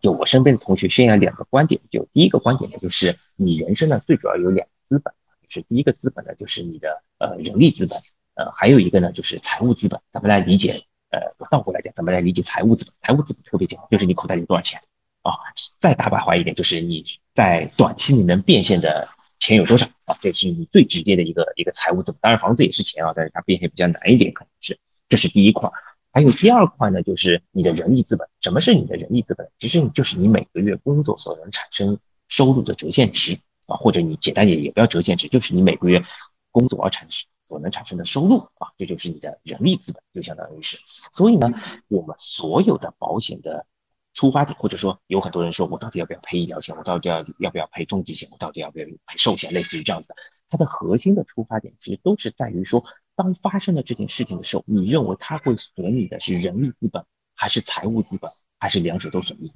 [0.01, 1.79] 就我身边的同学宣扬两个观点。
[1.91, 5.13] 就第一个观点呢，就是你人生呢最主要有两个资本，
[5.47, 7.95] 就是第一个资本呢就是你的呃人力资本，
[8.33, 10.01] 呃还有一个呢就是财务资本。
[10.11, 10.81] 怎么来理解？
[11.09, 12.93] 呃，我倒过来讲，怎么来理解财务资本？
[13.01, 14.81] 财务资本特别简单，就是你口袋里多少钱
[15.23, 15.33] 啊。
[15.79, 19.09] 再大白话一点，就是你在短期你能变现的。
[19.41, 20.17] 钱有多少啊？
[20.19, 22.19] 这是你最直接的一个一个财务资本。
[22.19, 24.77] 当然，房子也是钱啊，但是它变现比较难一点，可能是。
[25.07, 25.71] 这是第一块。
[26.11, 28.27] 还有第二块呢，就是你的人力资本。
[28.41, 29.49] 什么是你的人力资本？
[29.57, 36.03] 其实你就是你每个月工作所能产生收入的折现值啊，或者你简单点也不要折现值，就是你每个月
[36.51, 40.77] 工作而产生所能产生的收入啊，这就是你的人力资本，就相当于是。
[41.11, 41.49] 所以呢，
[41.89, 43.65] 我们所有的保险的。
[44.11, 46.75] 出发点，或者说有很多人说，我到底要不要赔医疗险？
[46.75, 48.27] 我到底要要不要赔重疾险？
[48.31, 49.53] 我到底要不要赔寿险？
[49.53, 50.15] 类似于这样子的，
[50.49, 52.83] 它的核心的出发点其实都是在于说，
[53.15, 59.53] 当发生了这件事情的时候，你认为它会损你的是人力资本，还是财务资本，还是两者都损你？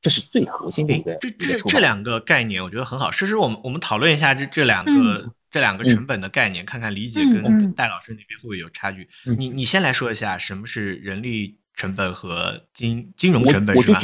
[0.00, 1.16] 这是最核心的一个。
[1.20, 3.10] 这这这两个概念，我觉得很好。
[3.10, 9.08] 诗诗我们我们讨论一下这这两个这两个成本的概念，看看理解跟戴老师那边会不会有差距。
[9.38, 11.58] 你你先来说一下什么是人力。
[11.78, 14.00] 成本和金金融成本是吧？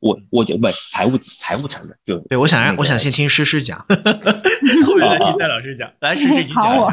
[0.00, 3.78] 我我就不财务财务成本就对，我想让我想先听诗诗讲，
[4.86, 5.92] 后面再听戴老师讲。
[6.00, 6.78] 来，诗诗你讲。
[6.78, 6.90] 我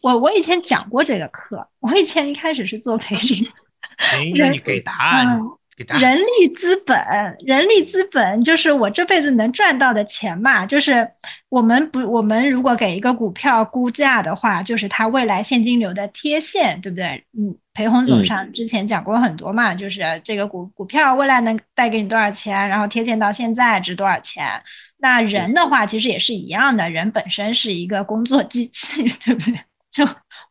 [0.00, 3.46] 我我以前讲过这个课，我以前一开始是做培训。
[3.98, 5.38] 行，那你给答案。
[5.76, 6.96] 人力资本，
[7.40, 10.64] 人力资本就是我这辈子能赚到的钱嘛。
[10.64, 11.06] 就是
[11.50, 17.24] 我们不，我们如果给一个股票估价的话，就是它未来现金流的贴现，对不对？
[17.38, 24.62] 嗯，裴红总上之前讲过很多嘛，就是这个股股票未来能带给你多少钱，然后贴现到现在值多少钱。
[24.98, 29.60] 那人的话，其实也是一样的，人本身是一个工作机器， 对不对？
[29.90, 30.06] 就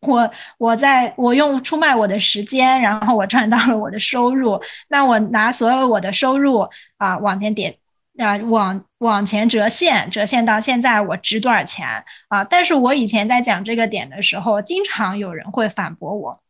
[0.08, 4.62] 我我在我用出卖我的时间，然后我赚到了我的收入。
[4.88, 7.78] 那我拿所有我的收入啊往前点
[8.18, 12.44] 啊往往前折现，折现到现在我值多少钱啊？
[12.44, 16.42] 但是我以前在讲这个点的时候，经常有人会反驳我：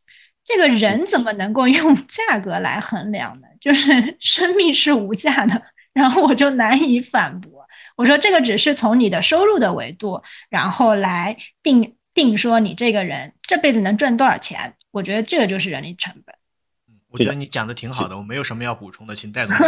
[0.44, 3.48] 这个人怎么能够用 价格来衡量呢？
[3.60, 5.62] 就是生命是无价的。
[5.92, 7.66] 然后我就难以反驳，
[7.96, 11.94] 我说这个只是从你的收入的维度，然后来定。
[12.16, 14.74] 定说你这个人这辈子能赚多少钱？
[14.90, 16.34] 我觉得这个就是人力成本。
[16.88, 19.54] 嗯，我觉得你讲的挺好的，我没有什么要补充的，请戴总。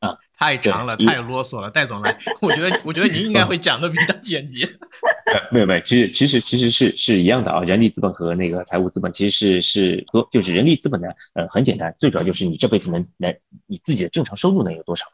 [0.00, 2.16] 啊， 太长了，太啰嗦了，戴总来。
[2.40, 4.68] 我觉得，我觉得您应该会讲的比较简洁。
[5.50, 13.34] 没有没有，其实其实其实是是一样的啊，人力资本和那个财务资本其实是是多就是人力资本呢，呃，很简单，最主要就是你这辈子能能
[13.66, 15.06] 你自己的正常收入能有多少，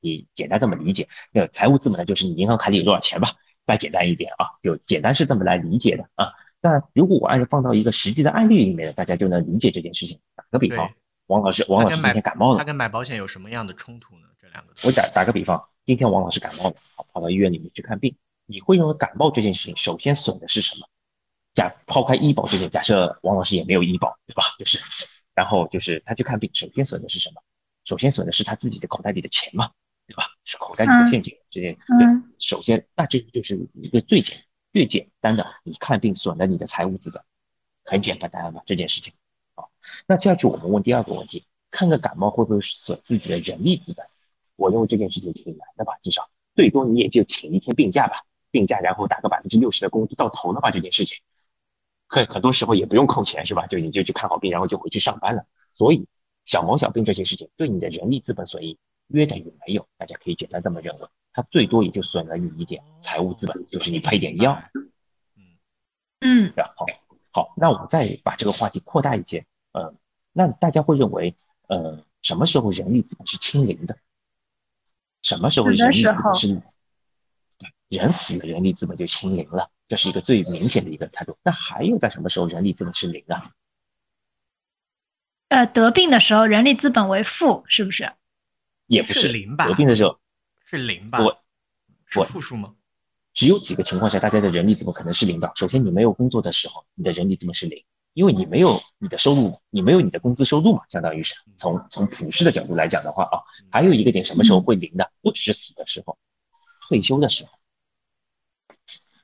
[0.00, 1.08] 你简单这么理解。
[1.32, 3.30] 那财务资本呢，就是你银行卡里有多少钱吧。
[3.68, 6.32] 再简单一点啊，就简单是这么来理解的啊。
[6.62, 10.18] 但如果我按照放到一个实际的案例里面，大家就能理解这件事情。
[10.34, 10.90] 打个比方，
[11.26, 14.22] 王老师，王老师今天感冒了，他跟买保险有什么样的冲突呢？
[14.40, 20.88] 这两个，我打打个比方，今天王老师感冒了，跑跑到医院里面去看病，你会认为感冒这件事情首先损的是什么？
[21.54, 24.42] 假抛开医保这件，假设王老师也没有医保，对吧？
[24.58, 24.78] 就是，
[25.34, 27.42] 然后就是他去看病，首先损的是什么？
[27.84, 29.70] 首先损的是他自己的口袋里的钱嘛。
[30.08, 30.24] 对吧？
[30.42, 32.06] 是口袋里的陷阱，这些对。
[32.38, 34.38] 首先，那这个就是一个最简、
[34.72, 37.22] 最简单的，你看病损了你的财务资本，
[37.84, 38.62] 很简单吧？
[38.64, 39.12] 这件事情。
[39.54, 39.70] 好，
[40.06, 44.06] 那接下去我们问第二个问题：看个感冒会不会损自己的人力资本？
[44.56, 45.98] 我认为这件事情挺难的吧？
[46.02, 50.70] 至少最多你也就请一天病假吧，病假然后打个百分之六十的工资到头了吧？
[50.70, 51.18] 这件事情，
[52.06, 53.66] 很很多时候也不用扣钱是吧？
[53.66, 55.44] 就你就去看好病，然后就回去上班了。
[55.74, 56.06] 所以
[56.46, 58.78] 小毛小病这些事情对你的人力资本损益。
[59.08, 64.62] 约等于没有，大家可以简单这么认为，它最多也就损了你一点财务资本，就是你赔点药。
[64.74, 64.90] 嗯
[66.20, 66.86] 嗯，然后，
[67.30, 69.94] 好，那我们再把这个话题扩大一些，呃，
[70.32, 71.36] 那大家会认为，
[71.68, 73.96] 呃，什么时候人力资本是清零的？
[75.22, 76.54] 什么时候人力资本是？
[77.58, 81.38] 对，人死了，人力资本就清零了，这是一个最明显的一个态度。
[81.42, 83.52] 那还有在什么时候人力资本是零啊？
[85.48, 88.12] 呃，得病的时候人力资本为负，是不是？
[88.88, 89.66] 也不是零吧？
[89.66, 90.18] 合并的时候
[90.68, 91.22] 是零吧？
[91.22, 91.38] 我，
[92.08, 92.74] 是负数吗？
[93.32, 95.52] 只有几个情况下，大家的人力怎么可能是零的。
[95.54, 103.38] 首先，你没有工作的时候，你的人力怎么是零，因为你没有你的收入，你没有你的工资收入嘛，相当于是从从普世的角度来讲的话啊。
[103.70, 105.12] 还有一个点，什么时候会零的？
[105.22, 106.18] 不只是死的时候，
[106.88, 107.50] 退休的时候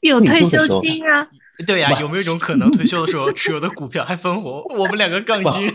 [0.00, 1.29] 有退休金啊。
[1.66, 4.62] 对呀，有没有一种可能，退休的时候持有的股票还分红？
[4.77, 5.72] 我们两个杠精。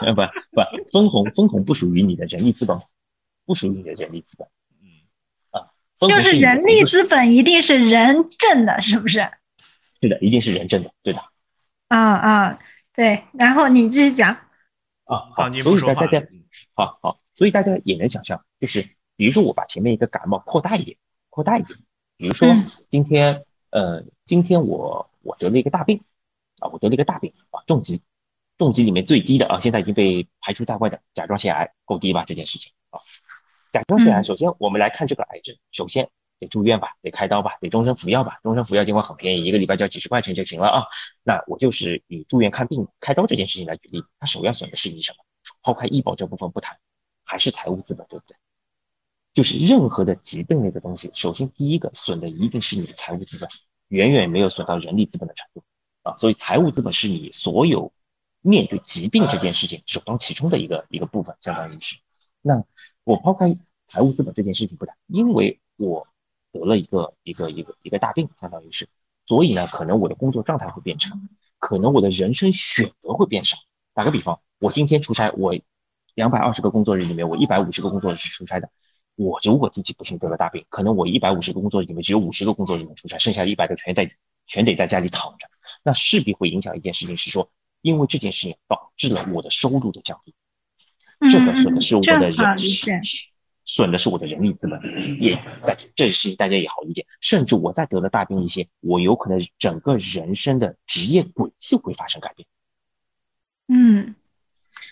[0.00, 2.80] 不不，分红分红不属于你的人力资本，
[3.44, 4.48] 不属于你的人力资本。
[4.82, 4.86] 嗯
[5.50, 9.30] 啊，就是人力资本一定是人挣的，是不是？
[10.00, 11.20] 对的，一定是人挣的，对的。
[11.88, 12.58] 啊啊，
[12.94, 13.24] 对。
[13.32, 14.32] 然后你继续讲。
[15.04, 16.22] 啊，好，所以大家
[16.74, 18.82] 好好，所以大家也能想象，就是
[19.16, 20.96] 比如说我把前面一个感冒扩大一点，
[21.30, 21.78] 扩大一点，
[22.16, 22.48] 比如说
[22.90, 23.44] 今天。
[23.68, 26.00] 呃，今天我我得了一个大病
[26.60, 28.00] 啊，我得了一个大病啊，重疾，
[28.58, 32.24] 重疾里面最低的啊，现在已经被排除在外的甲状腺癌够低吧？
[32.24, 33.00] 这件事情啊，
[33.72, 40.84] 甲状腺癌，首先我们来看这个癌症，首先得住院吧，得开刀吧，得终身服药吧，终身服药尽管很便宜，一个礼拜交几十块钱就行了啊。
[41.22, 45.18] 那我就是以住院看病、开刀这件事情来举例子，它首要损的是你什么？
[45.62, 46.78] 抛开医保这部分不谈，
[47.24, 48.36] 还是财务资本，对不对？
[49.32, 53.48] 就是任何的疾病类的东西，首先第一个损的一定是你的财务资本，
[53.88, 55.62] 远远没有损到人力资本的程度
[56.02, 56.16] 啊。
[56.16, 57.92] 所以财务资本是你所有
[58.46, 61.96] 面对疾病这件事情首当其冲的一个一个部分，相当于是。
[62.42, 62.64] 那
[63.02, 63.56] 我抛开
[63.88, 66.06] 财务资本这件事情不谈，因为我
[66.52, 68.88] 得了一个一个一个一个大病，相当于是，
[69.26, 71.10] 所以呢，可能我的工作状态会变差，
[71.58, 73.56] 可能我的人生选择会变少。
[73.94, 75.56] 打个比方，我今天出差，我
[76.14, 78.70] 两百二十个工作日里面，我一百五十个工作日是出差的。
[79.16, 84.08] 我如果自己不幸得了大病，可能我一百五十个工作日里面只有五十个工作日里面出差，剩下一百个全在
[84.46, 85.48] 全得在家里躺着，
[85.82, 87.50] 那势必会影响一件事情，是说
[87.86, 90.34] 因为这件事情导致了我的收入的降低，
[91.30, 92.56] 这个损的是我的人，
[93.64, 94.80] 损的是我的人力资本，
[95.22, 95.40] 也
[95.94, 97.06] 这事情大家也好理解。
[97.20, 102.48] 甚至我再得了大病一些，我有可能整个人生的职业轨迹会发生改变。
[103.68, 104.16] 嗯。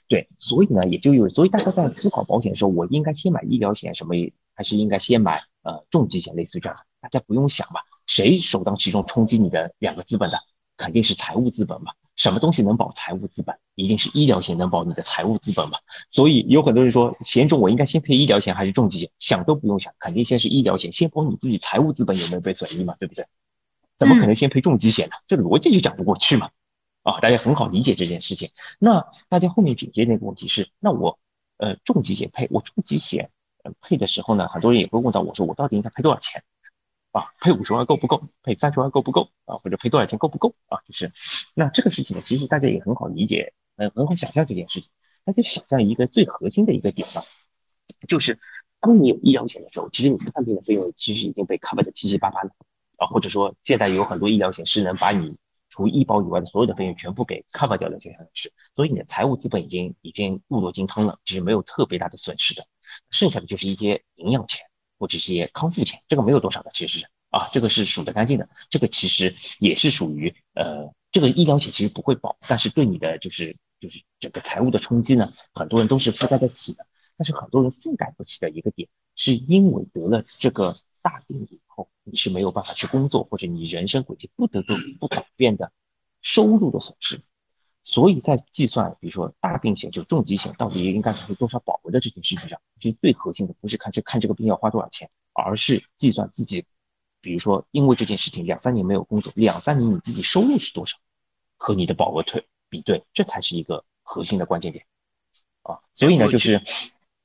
[0.07, 4.15] 对，所以呢，也就有，所以大家在思考保险的时候，我应该先买医疗险什么，
[4.55, 10.39] 还是应该先买呃重疾险，类似于这样子，大家不用想吧，谁首当其冲冲击你的两个资本的，
[10.77, 11.93] 肯定是财务资本嘛。
[12.17, 13.57] 什么东西能保财务资本？
[13.75, 15.79] 一定是医疗险能保你的财务资本嘛。
[16.11, 19.11] 所以有很多人说，险种我应该先配医疗险还是重疾险？
[19.19, 23.27] 想都不用想，肯定先是医疗险，先保你自己财务资本有没有被损益嘛，对不对？
[23.99, 25.15] 怎么可能先配重疾险呢？
[25.27, 26.51] 这逻辑就讲不过去嘛。
[27.03, 28.51] 啊，大家很好理解这件事情。
[28.79, 31.19] 那大家后面紧接那个问题是，那我
[31.59, 33.31] 呃重疾险配我重疾险
[33.81, 36.43] 配的时候呢，很多人也会问到我说，我到底应该赔多少钱？
[37.15, 38.25] 啊，配五十万够不够？
[38.43, 39.31] 配三十万够不够？
[39.45, 40.57] 啊，或者赔多少钱够不够？
[40.67, 41.13] 啊，就是
[41.55, 44.91] 那这个事情呢，其实大家也很好理解，呃，很好想象这件事情。
[45.25, 47.23] 大家想象一个最核心的一个点呢，
[48.09, 48.41] 就是
[48.81, 52.51] 当你有医疗险的时候，其实你看病的费用其实已经被 cover 的七七八八了
[52.99, 55.39] 啊，或者说现在有很多医疗险是能把你。
[55.71, 62.65] 除医保以外的所有的费用全部给 cover 掉的，就像是，所以你的财务资本已经已经固若金汤了，其实没有特别大的损失的，
[63.11, 64.65] 剩下的就是一些营养钱
[64.99, 80.77] 或者一些康复钱，这个没有多少的，其实是啊，这个是数得干净的，这个其实也是属于呃，这个医疗险其实不会保，但是对你的就是就是整个财务的冲击呢，很多人都是覆盖得起的，但是很多人覆盖不起的一个点，是因为得了这个。
[81.05, 85.71] 大病以后，你是没有办法去工作，或者你人生轨迹不得不不改变的
[86.23, 87.21] 收入的损失，
[87.85, 96.65] 所以在计算，比如说大病险就重疾险到底应该赔多少保额的这件事情上，其实最核心的不是看这看这个病要花多少钱，而是计算自己，
[97.21, 100.97] 比如说因为这件事情两三年没有工作，两三年你自己收入是多少，
[101.57, 104.85] 和你的保额退比对，这才是一个核心的关键点
[105.63, 105.79] 啊。
[105.93, 106.61] 所以呢，就是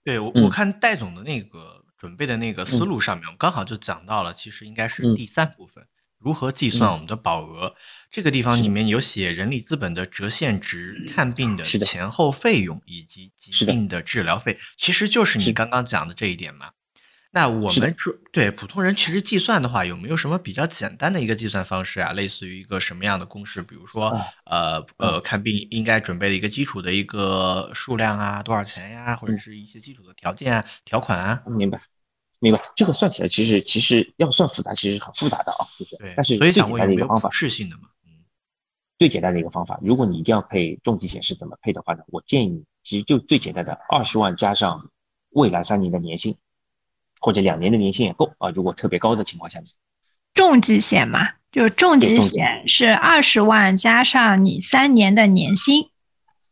[0.03, 1.83] 对我我看戴总的那个。
[1.99, 5.85] 准备的那个思路上面，我们刚好就讲到了，其实应该是第三部分，
[6.19, 7.75] 如何计算我们的保额。
[8.11, 16.71] 这个地方里面有写人力资本的折现值、看病的前后费用以及疾病的治疗费，其实就是你刚刚讲的这一点嘛。
[17.31, 22.11] 那我们说，对普通人其实计算的话，有没有什么比较简单的一个计算方式啊？
[22.13, 23.61] 类似于一个什么样的公式？
[23.61, 24.09] 比如说，
[24.45, 29.15] 呃呃，看病应该准备的一个基础的一个数量啊，多少钱呀？
[29.15, 31.43] 或者是一些基础的条件啊、条款啊？
[31.45, 31.79] 明白，
[32.39, 32.61] 明白。
[32.75, 35.95] 这个算起来其实其实要算复杂，其实很复杂的啊，就是。
[35.97, 36.13] 对。
[36.15, 37.83] 但是最简单的一个方法，适性的嘛。
[38.05, 38.11] 嗯。
[38.97, 42.03] 最简单的一个方法，如果你一定要配重疾险是怎么配的话呢？
[42.07, 42.63] 我建议你。
[42.81, 44.89] 其实就最简单的二十万加上
[45.31, 46.37] 未来三年的年薪，
[47.19, 48.49] 或者两年的年薪也够啊。
[48.49, 49.65] 如果特别高的情况下面，
[50.33, 51.19] 重疾险嘛，
[51.51, 55.89] 就是重疾险是二十万加上你三年的年薪。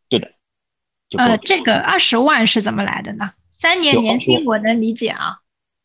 [0.09, 0.31] 对的。
[1.17, 3.31] 呃，这个二十万是怎么来的呢？
[3.53, 5.39] 三年年薪我能理解啊。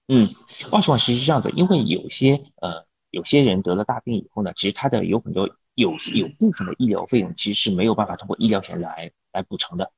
[0.08, 0.34] 嗯，
[0.70, 9.92] 二十万其实是这样子，因为有些呃有些人得了大病以后呢，其实他的有很多有有部分的医疗费用其实是没有办法通过医疗险来来补偿的。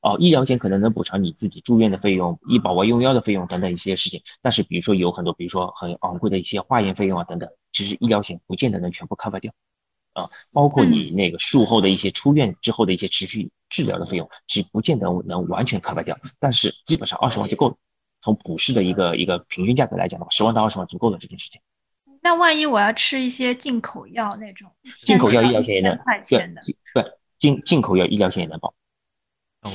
[0.00, 9.52] 哦，医疗险可能能补偿你自己住院的费用、医保外用药的费用等等一些事情，但是比如说有很多，比如说很昂贵的一些化验费用啊等等，其实医疗险不见得能全部 cover 掉。
[10.12, 17.76] 啊，包括你那个术后的一些出院之后的一些持续治疗的费用，其实不见得能完全 cover 掉，但是基本上二十万就够了。
[18.26, 21.60] 从普市的一个一个平均价格来讲的话，十万到二十万足够了这件事情。
[22.20, 24.68] 那万一我要吃一些进口药那种，
[25.04, 25.96] 进口药医疗险也能
[26.28, 27.04] 对对
[27.38, 28.74] 进进口药医疗险也能保。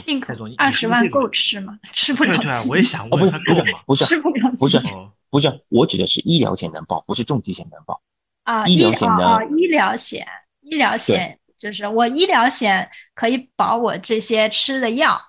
[0.06, 1.80] 进口二十万够吃吗？
[1.94, 2.36] 吃不了。
[2.36, 4.82] 对对，我也 想问，不是不是吃不了，不是
[5.30, 8.02] 不是，我指的是医疗险能保，不是重疾险能保。
[8.44, 10.28] 啊，医疗险的医疗险，
[10.60, 15.22] 医疗险就是我医疗险可以保我这些吃的药，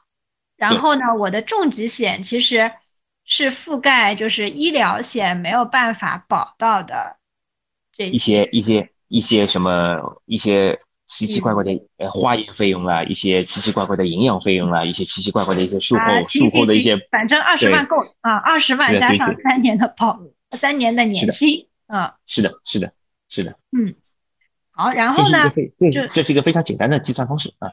[0.57, 2.73] 然后呢，我的重疾险其实
[3.35, 7.17] 是覆盖就是医疗险没有办法保到的
[7.91, 20.21] 这一些一些一些什么一些奇奇怪怪的呃化验费用啦，一些奇奇怪怪的营养费用啦，一些奇奇怪怪的一些术后术后的一些，反正二十万够啊，二十万加上三年的保
[20.51, 22.93] 三年的年期啊，是的，是的。
[23.29, 23.95] 是的，嗯，
[24.73, 25.51] 好，然后呢？
[25.91, 27.73] 这这是一个非常简单的计算方式啊。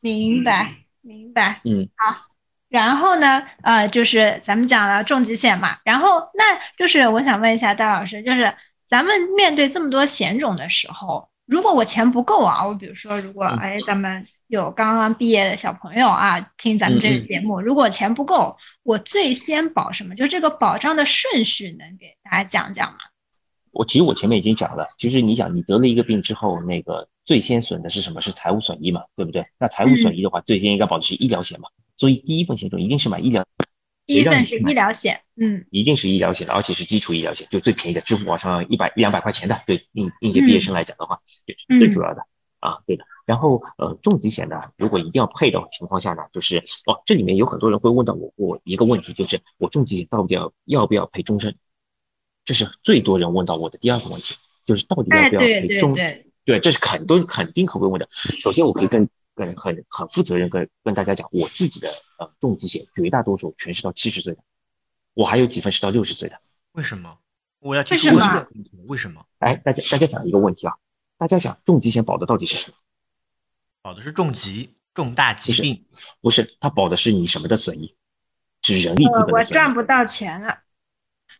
[0.00, 1.60] 明白，明白。
[1.64, 2.31] 嗯，好，
[2.72, 3.46] 然后呢？
[3.62, 8.50] 呃，就是咱们讲了重疾险嘛，然后那就是我想问一下戴老师，就是
[8.86, 20.14] 咱们面对这么多险种的时候，如果我钱不够啊，我比如说，如果哎，咱们有刚刚毕业的小朋友啊，听咱们这个节目，如果钱不够，我最先保什么？
[20.14, 22.98] 就这个保障的顺序，能给大家讲讲吗？
[23.70, 28.22] 我其实我前面已经讲了，其实你想，你得了一个病之后，那个最先损的是什么？
[28.22, 29.44] 是财务损益嘛，对不对？
[29.58, 31.68] 那财务损益的话，最先应该保的是医疗险嘛。
[31.96, 33.46] 所以第一份险种一定是买医疗，
[34.06, 42.22] 第一份是医疗险，嗯，一定是医疗险的，而且是基础医疗险，就最便宜的，支付宝上一百一两百块钱的，对应应届毕业生来讲的话，也是最主要的
[42.60, 43.04] 啊，对的。
[43.24, 51.56] 然后呃，重疾险呢，如果一定要配的情况下呢，就是哦，这里面有很多人会问到我我一个问题，就是我重疾险到底要要不要赔终身？
[52.44, 54.34] 这是最多人问到我的第二个问题，
[54.66, 55.92] 就是到底要不要赔终？
[56.44, 58.08] 对，这是很多肯定可会问的。
[58.40, 64.42] 首先，我可以跟跟很很负责任跟跟大家讲，我自己的呃重疾险绝大多数全是到七十岁的，
[65.14, 66.40] 我还有几份是到六十岁的。
[66.72, 67.18] 为什么？
[67.60, 68.46] 我要听为什么？
[68.86, 69.26] 为什么？
[69.38, 70.74] 哎，大家大家讲一个问题啊，
[71.16, 72.76] 大家想重疾险保的到底是什么？
[73.82, 75.86] 保的是重疾重大疾病，
[76.20, 76.56] 不是？
[76.60, 77.94] 它保的是你什么的损益？
[78.62, 79.30] 是人力资本。
[79.30, 80.60] 我赚不到钱了。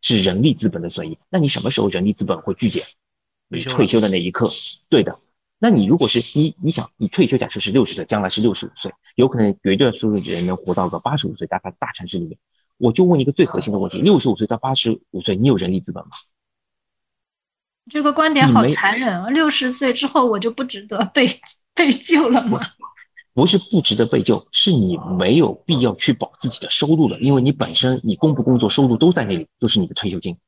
[0.01, 2.85] 是人力资本的损益，那你什么时候人力资本会巨减？
[3.49, 4.51] 你退休的那一刻，
[4.89, 5.21] 对的。
[5.65, 12.37] 那你如果是你，你想你退休，假设是六十岁，将来是六十五岁，有可能绝对数的人能活到个八十五岁，大概大城市里面。
[12.79, 16.11] 我就问一个最核心的问题：六十五岁到八十五岁，你有人力资本吗？
[17.89, 19.31] 这个观点好残忍啊！
[19.31, 21.29] 六十岁之后，我就不值得被
[21.75, 22.59] 被救了吗？
[23.33, 30.39] 不是不值得被救，是你没有必要去保自己的收入了，因为你本身你工不工作，收入都在那里，都是你的退休金。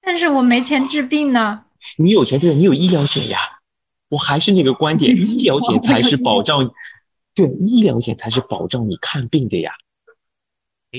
[0.00, 1.66] 但是我没钱治病呢。
[1.98, 3.38] 你有钱对，你有医疗险呀。
[4.08, 6.70] 我还是那个观点，医疗险才是保障，
[7.34, 9.72] 对，医疗险才是保障你看病的呀。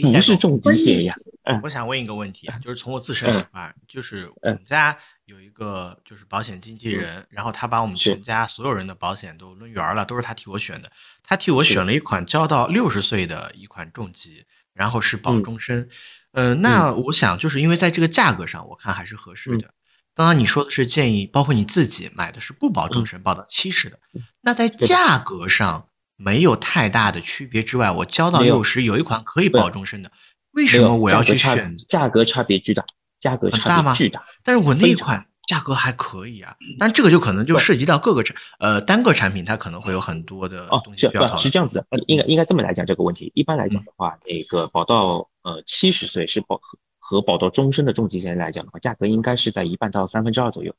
[0.01, 1.15] 不是重疾险呀。
[1.43, 10.91] 嗯，我想问一个问题啊，就是从我自身出发，就是我们家有一个就是保险经纪人，然后他把我们全家所有人的保险都抡圆了，都是他替我选的。
[11.21, 15.88] 他替我选了一款交到六十岁的一款重疾，然后是保终身。
[16.31, 19.71] 嗯，那我想就是因为在这个价格上，我看还是合适的。
[20.16, 23.99] 刚刚你说的是建议，包括你自己买的是不保终身，保到七十的。
[24.41, 25.88] 那在价格上。
[26.16, 30.11] 没有太大的区别之外，我交到六十，有一款可以保终身的，
[30.51, 31.76] 为什么我要去选？
[31.89, 32.86] 价格差别巨大，
[33.20, 34.24] 价格差别巨大。
[34.43, 43.32] 但是我那款价格还可以啊，但这个就可能就涉及到各个产呃单个产品，它可能会有很多的东西需要是这样子的，应该应该这么来讲这个问题。
[43.34, 46.61] 一般来讲的话，那个保到呃七十岁是保
[47.05, 50.73] 和保到终身的重疾险来讲的话，价格应该是在一半到三分之二左右。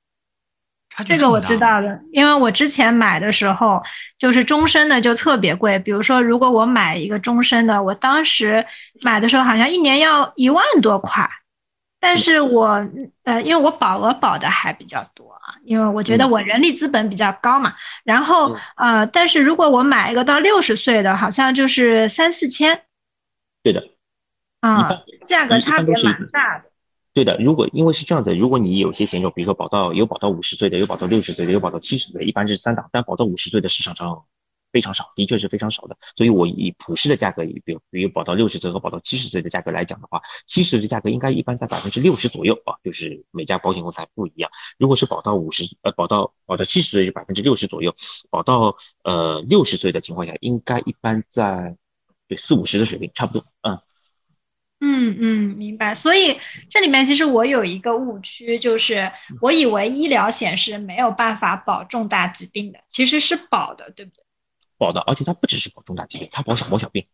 [1.07, 3.83] 这个我知道的，因为我之前买的时候
[4.17, 5.79] 就是终身的就特别贵。
[5.79, 8.65] 比如说，如果我买一个终身的，我当时
[9.03, 11.29] 买的时候好像一年要一万多块，
[12.01, 12.89] 但是我
[13.25, 17.75] 呃，因为我保额保的还比较多啊，因为我觉得我人力资本比较高嘛。
[18.05, 22.83] 然后呃，但是如果我买一个到六十岁的，好像就是三四千。
[23.65, 23.83] 对的。
[24.67, 26.71] 啊，价格差别蛮大的。
[27.13, 34.25] 对的，如果因为是这样子，如果你有些险种，比如说保到有保到五十岁的，有保到六十岁的，有保到七十岁，一般是三档，但保到五十岁的市场上
[34.73, 35.97] 非常少，的确是非常少的。
[36.17, 44.51] 所以我以普世的价格，比如比如保到六十岁和保到七十岁的价格来讲的话，七十岁的价格应该一般在百分之六十左右啊，就是每家保险公司还不一样。
[44.79, 47.95] 如果是保到五十呃保到保到七十岁是百分之六十左右，
[48.31, 51.77] 保到呃六十岁的情况下，应该一般在
[52.27, 53.79] 对四五十的水平差不多，嗯。
[54.87, 55.95] 嗯嗯，明白。
[55.95, 59.11] 所以这里面其实我有一个误区，就是
[59.41, 64.23] 我以为医疗险是没有办法保重大疾病的，其实是保的，对不对？
[64.77, 67.07] 保的，而且它不只是保重大疾病，它保小毛小病。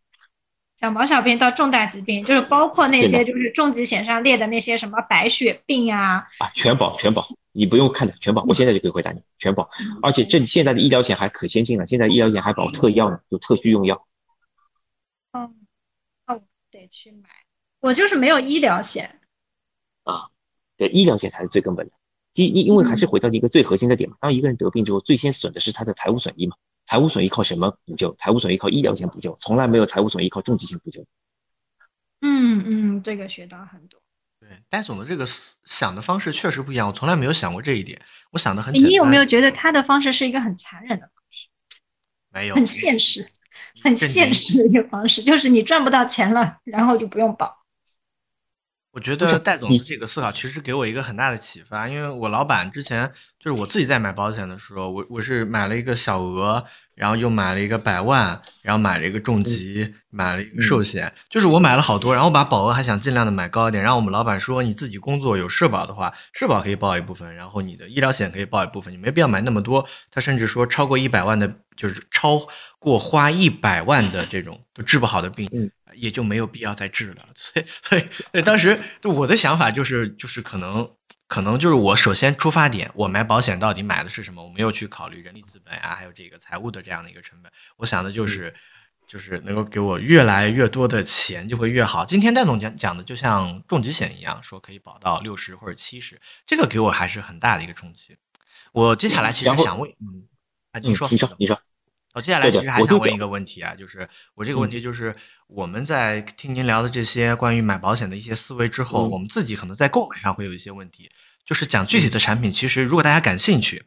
[0.75, 6.27] 小毛小病到重大疾病，就是包括那些就是重疾险上列的那些什么白血病呀。
[6.39, 8.43] 啊，全保全保，你不用看的，全保。
[8.47, 9.69] 我现在就可以回答你，全保。
[10.01, 14.07] 而且这现在的医疗险还可先进了，现在医疗险还保特药呢，就特需用药。
[15.33, 15.55] 嗯，
[16.25, 16.41] 那我
[16.71, 17.29] 得去买。
[17.81, 19.19] 我就是没有医疗险，
[20.03, 20.29] 啊，
[20.77, 21.93] 对，医疗险才是最根本的，
[22.33, 24.15] 因因因为还是回到一个最核心的点嘛。
[24.21, 26.55] 当一个人得病之后，最先损的是他的财务损益嘛。
[26.85, 28.13] 财务损益靠什么补救？
[28.15, 31.05] 财务损益靠医疗险补救，从来没有财务损益靠重疾险补救。
[32.21, 33.99] 嗯嗯，这个学到很多。
[34.39, 35.25] 对，戴总的这个
[35.63, 38.01] 想的方式确实不一样，我从来没有想过这一点。
[38.31, 38.89] 我想的很简单。
[38.89, 41.47] 你有没有觉得他的方式是一个很残忍的方式？
[42.29, 43.29] 没有，很现实，
[43.83, 47.60] 很现实的一个方式，就是你赚不到钱了，然后就不用保。
[48.91, 53.11] 我觉得戴总的这个思考其实给我一个很大的启发，因为我老板之前
[53.43, 56.63] 就是我自己在买保险的时候，我我是买了一个小额，
[56.93, 63.83] 然后又买了一个百万，然后买了一个重疾，买了一个寿险，就是我买了好多，然后把保额还想尽量的买高一点。
[63.83, 69.87] 然后我们老板说，你自己工作有社保的话，社保可以报一部分，然后你的医疗险可以报一部分，你没必要买那么多。
[70.11, 72.39] 他甚至说，超过一百万的，就是超
[72.77, 75.49] 过花一百万的这种都治不好的病。
[75.93, 80.89] 也就没有必要再治了，所以，所以，所以当时我的想法就是，就是可能，
[81.31, 84.43] 可能就是我首先出发点，我买保险到底买的是什么？
[84.43, 87.49] 我没有去考虑人力资本啊，还有这个财务的这样的一个成本。
[87.77, 88.53] 我想的就是，
[89.07, 92.05] 就是能够给我越来越多的钱就会越好。
[92.05, 98.17] 今天戴总讲讲的就像重疾险一样，说可以保到六十或者七十，这个给我还是很大的一个冲击。
[98.73, 100.27] 我接下来其实想问，嗯，
[100.73, 101.57] 啊，你说，你说，你说。
[102.13, 105.15] 我接下来其实还想问一个问题啊，就是我这个问题就是
[105.53, 111.09] 我们在听您聊的这些关于买保险的一些思维之后，我们自己可能在购买上会有一些问题，
[111.45, 112.49] 就是讲具体的产品。
[112.49, 113.83] 其实如果大家感兴趣，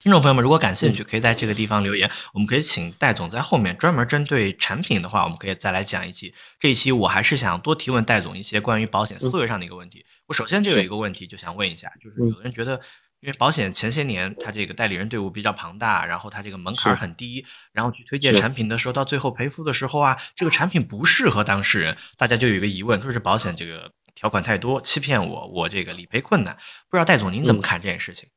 [0.00, 6.34] 听众朋友们如果感兴趣，可以在这个地方留言，我们可以请戴总在后面专门针对产品的话，我们可以再来讲一期。
[6.58, 10.04] 这一期我还是想多提问戴总一些关于保险思维上的一个问题。
[10.26, 12.80] 我首先就有一个问题就想问一下，就是有的人觉得。
[13.22, 26.56] 因为保险前些年，它这个代理人队伍比较庞大，然后它这个门槛很低，然后去推荐产品的时候，到最后赔付的时候啊，这个产品不适合当事人，大家就有一个疑问，说是保险这个条款太多，欺骗我，我这个理赔困难。
[26.88, 28.28] 不知道戴总您怎么看这件事情？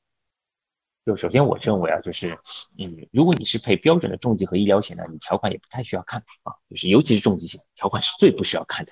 [1.04, 2.38] 就首先我认为啊，就是
[2.78, 8.92] 嗯，如果你是配标准的重疾和医疗险呢，你条款也不太需要看啊，就是尤其是重疾险条款是最不需要看的，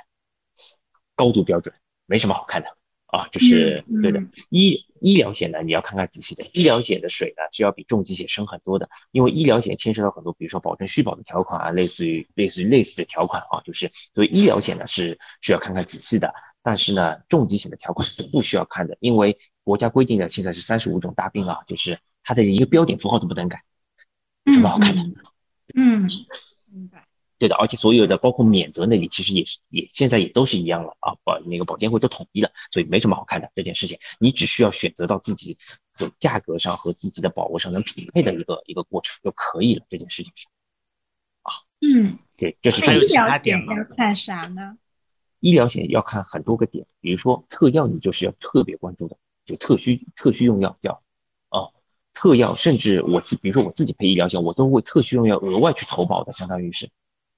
[1.15, 1.75] 高度标准，
[2.07, 2.77] 没什么好看的。
[3.13, 4.19] 啊，就是对的。
[4.49, 6.45] 医医疗险呢，你要看看仔细的。
[6.53, 16.33] 医疗险的水呢，是要比重疾险深很多的，因为医疗险牵涉到很多，比如说保证续保的条款啊，类似于类似于类似的条款啊，就是所以医疗险呢是需要看看仔细的。
[16.61, 23.61] 但是呢，重疾险的条款是不需要看的，因为国家规定的现在是三十五种大病啊，就是它的一个标点符号都不能改，
[24.45, 25.01] 有什么好看的？
[25.75, 26.09] 嗯，
[26.71, 27.02] 明白。
[27.43, 33.97] 对的，而且所有的包括免责那里，其实也是也现在也都是一样了啊，保那个保监会都统一了，所以没什么好看的这件事情。
[34.17, 35.57] 你只需要选择到自己
[35.97, 39.85] 就价格上和自己的保额上能匹配的一个一个过程就可以了。
[39.89, 40.49] 这件事情上，
[41.41, 44.77] 啊，嗯，对，这是医疗险要看啥呢？
[45.41, 51.03] 医疗险要看很多个点，比如说特药，你就是要特别关注的，就特需特需用药叫
[51.49, 51.67] 啊，
[52.13, 56.89] 特药，甚至我自比如说我自己配医疗险，我都会特需用药额外去投保的，相当于是。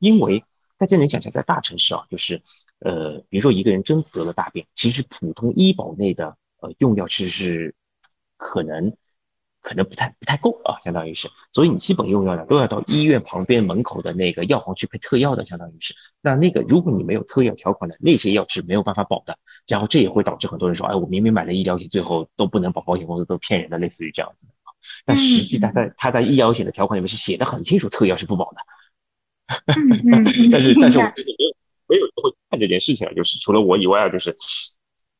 [0.05, 0.43] 因为
[0.77, 2.43] 大家能想象，在大城市啊，就是，
[2.79, 7.75] 呃，比如说一个人真得了大病，其实普通医保内的呃用药其实是
[8.37, 8.95] 可能
[9.61, 15.95] 可能不太不太够啊，相当于是，所以你基本用药呢都要到医院旁边门口的那个药房去配特药的，相当于是。
[16.21, 24.47] 那那个如果你没有特药条款的那些药是没有办法保的，然后这也会导致很多人说，哎，我明明买了医疗险，最后都不能保，保险公司都骗人的，类似于这样子。
[25.03, 28.57] 但实际他在他在医疗险的条款里面是写的很清楚，特药是不保的。
[30.51, 31.55] 但是但是我觉得没有
[31.87, 34.35] 没有人会看这件事情啊，就是除了我以外啊，就是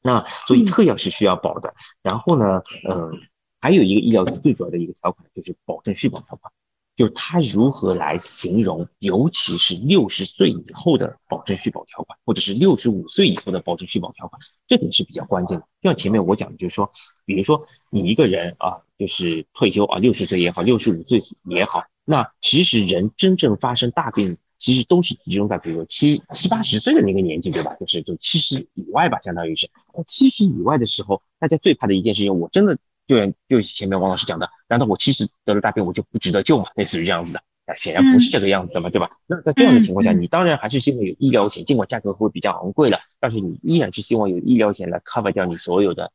[0.01, 1.73] 那所以特药是需要保的。
[2.01, 3.19] 然后呢，嗯，
[3.61, 6.51] 还有一个医疗最主要的一个条款就是保证续保条款。
[6.95, 15.65] 就是他如何来形容，尤其是六十岁以后的保证续保条款，或者是六十五岁以后的保证续保条款，这点是比较关键的。
[15.81, 16.89] 就像前面我讲的，就是说，
[17.25, 21.19] 比如说你一个人啊，就是退休啊，六十岁也好，六十五岁
[21.49, 27.75] 也好，那其实人真正发生大病，其实都是集中在比如说七七八十岁的那个年纪，对吧？
[27.79, 29.69] 就是就七十以外吧，相当于是。
[29.93, 32.77] 那七十以外的时候，大家最怕的一件事情，我真的。
[33.07, 36.65] 就就前面王老师讲的，难道我七十得了大病我就不值得救吗？
[36.73, 39.11] 类似于这样子的，那显然不是这个样子的嘛，对吧？
[39.27, 46.11] 那在这样的情况下，你当然还是希望有医疗险，尽管价格会比较昂贵了，但是你依然是希望有医疗险来 cover 掉你所有的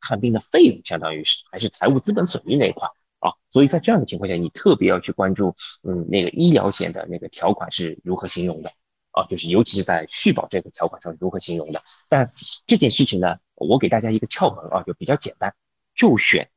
[0.00, 2.88] 看病的费用，相当于是还是财务资本损益那一块
[3.22, 3.32] 啊。
[3.48, 8.70] 所以在这样的情况下，你特别要去关注，嗯，那个医疗险的那个条款是如何形容的
[9.12, 9.24] 啊？
[9.30, 11.82] 就是尤其是在续保这个条款上如何形容的。
[12.08, 12.30] 但
[12.66, 15.54] 这件事情呢，我给大家一个窍门啊，就比较简单。
[15.94, 16.50] 就选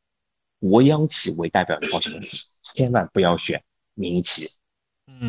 [0.60, 3.64] 国央企为代表的保险公司，千万不要选
[3.94, 4.50] 民营企。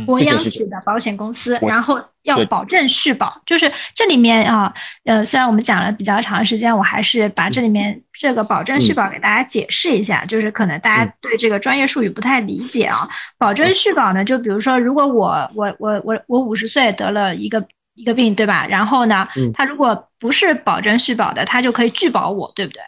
[0.05, 3.41] 国央企的保险公司，然后要保证续保。
[3.47, 4.73] 就是这里面啊，
[5.05, 10.25] 呃，虽然我们讲了比较长时间，我还是把这里面这个保证续保给大家解释一下。
[10.25, 13.09] 就是可能大家对这个专业术语不太理解啊。
[13.39, 17.65] 保证续保呢，就比如说，如果我我我我我五十岁得了一个
[17.95, 18.67] 一个病，对吧？
[18.69, 22.83] 然后呢，他如果不是保证续保的，他就可以拒保我，对不对？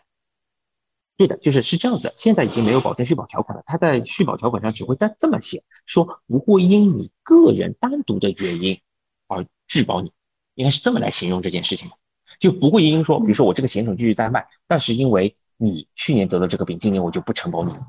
[1.18, 2.14] 对的，就是是这样子。
[2.16, 8.80] 现在已经没有保证续保条款了，他在续保条款上只会这么写，说不会因你个人单独的原因
[9.26, 10.12] 而拒保你，
[10.54, 11.96] 应该是这么来形容这件事情的，
[12.38, 17.88] 就不会因说，比如说我这个险种继续在卖，但是因为你去年得了这个病，今年我就不承保你了，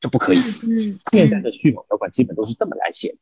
[0.00, 0.40] 这不可以。
[0.40, 3.18] 嗯，现在的续保条款基本都是这么来写的。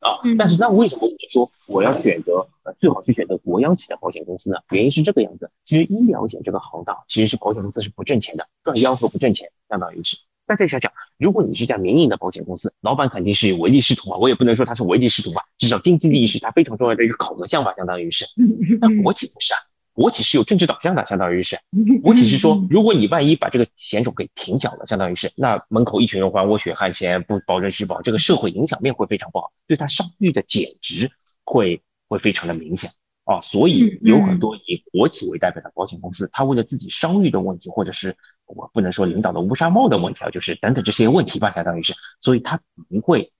[0.00, 4.58] 啊，但是那为什么我说我要选择呃最好是选择国央企的保险公司呢？
[4.70, 10.16] 原因是这个样子，其实医疗险这个行当其实是保险公司是不挣钱的，赚吆喝不挣钱，相当于是。
[10.48, 18.26] 那再想想，如果你是家民营的保险公司，老板肯定是有唯利是图嘛，我也不能说他是唯利是图吧，至少经济利益是他非常重要的一个考核项吧，相当于是。
[18.80, 19.58] 那国企不是啊。
[19.96, 21.58] 国企是有政治导向的，相当于是，
[22.02, 31.10] 国企是说，如果你万一把这个险种给停缴了，相当于是，那门口一群人还我血汗钱，不保证续保，这个社会影响面会非常不好，对他商誉的减值
[31.44, 32.90] 会会非常的明显。
[33.24, 33.40] 啊。
[33.40, 43.32] 所以有很多以国企为代表的保险公司，它为了自己商誉的问题，或者是我不能说领导的乌纱帽的问题啊，就是等等这些问题吧，相当于是，所以它不会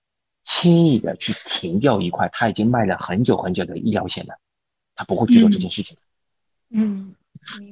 [0.43, 4.39] 轻易的去停掉一块他已经卖了很久很久的医疗险的，
[4.95, 5.99] 他不会去做这件事情。
[5.99, 6.01] 嗯，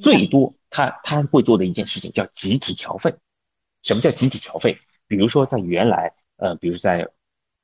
[0.03, 3.15] 最多他他会做的一件事情叫集体调费。
[3.83, 4.79] 什么叫集体调费？
[5.07, 7.09] 比如说在原来，呃，比如在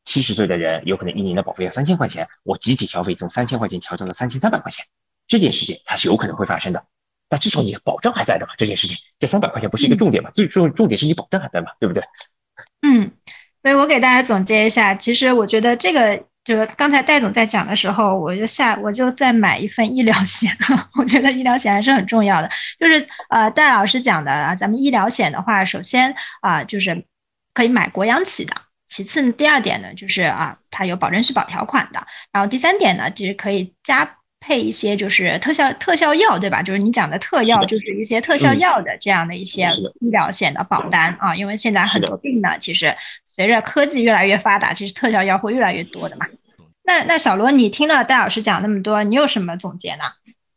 [0.04, 4.84] 七十岁的人，有可能一年的保费要三千块钱，我集体调费从三千块钱调到了三千三百块钱，
[5.26, 6.84] 这件事情它是有可能会发生的。
[7.28, 10.30] 但至少你保障还在的嘛，这件事情这三百块钱不是一个重点嘛？
[10.32, 12.02] 最重重点是你保障还在嘛，对不对？
[12.82, 13.12] 嗯，
[13.62, 16.24] 所以我给大家总结一下，其实我觉得这个。
[16.44, 20.50] 就是刚才戴总在讲的时候，我就下我就再买一份医疗险。
[20.98, 22.50] 我觉得医疗险还是很重要的。
[22.78, 27.04] 就是呃，戴老师讲的啊，咱们医疗险的话，首先啊，就是
[27.52, 28.54] 可以买国央企的。
[28.88, 32.06] 其次，第二点呢，就是啊，它有保证续保条款的。
[32.32, 34.16] 然后第三点呢，就是可以加。
[34.42, 36.62] 配一些就是特效特效药，对吧？
[36.62, 39.68] 就是你讲的特药，就是一些特效药的这样的一些
[40.00, 41.36] 医疗险的保单啊。
[41.36, 42.96] 因为现在很多病呢，其实
[43.32, 46.26] 随着科技越来越发达，其实特效药会越来越多的嘛。
[46.82, 50.04] 那那小罗，你听了戴老师讲那么多，你有什么总结呢？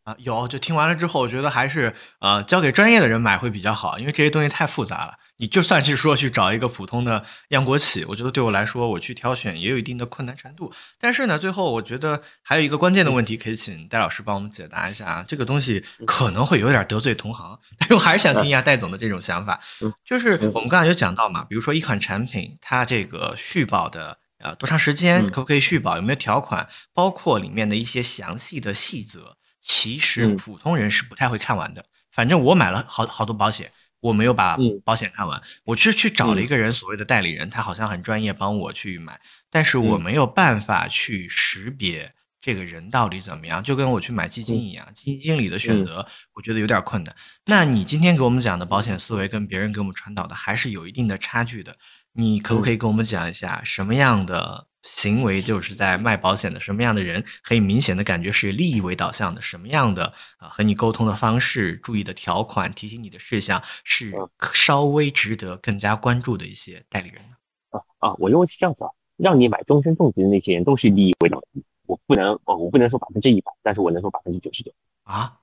[0.03, 5.13] 啊，有，就听完了之后，我觉得还是呃交给专业的人买会比较好，因为这些东西太复杂了。
[5.43, 10.71] 你就算是说去找一个普通的央国企，我觉得对我来说，我去挑选也有一定的困难程度。
[10.97, 15.25] 但是呢，最后我觉得还有一个关键的问题，可以请戴老师帮我们解答一下啊。
[15.27, 19.59] 这个东西可能会有点得罪同行，但是我还是想听一下戴总的这种想法。
[20.05, 29.35] 就是我们刚才有讲到嘛，比如说一款产品，它这个续保的呃多长时间，可不可以续保，有没有条款，包括里面的一些详细的细则。
[29.61, 31.83] 其实普通人是不太会看完的。
[32.13, 33.73] 反正我买了好好多保险，
[34.03, 35.41] 我没有把保险看完。
[35.63, 39.19] 我是去找了一个人，所谓的代理人，他好像很专业，帮我去买。
[39.49, 47.15] 但是我没有办法去识别这个人到底怎么样，就跟我去买基金一样，基金经理的选择，我觉得有点困难。
[47.45, 51.77] 那你今天给我们讲的保险思维，跟别人给我们传导的还是有一定的差距的。
[52.11, 54.67] 你可不可以跟我们讲一下什么样的？
[54.83, 64.13] 行为就是在卖保险的什么样的人，可以明显的感觉是以利益为导向的，什么样的啊和你沟通的方式、注意的条款、提醒你的事项是
[64.53, 67.35] 稍微值得更加关注的一些代理人呢？
[67.71, 74.71] 啊啊，我认为是这样子啊，让你买终身重疾的那些人都是利益为导向，我不能哦，我不能说百分之一百，但是我能说百分之九十九
[75.03, 75.37] 啊。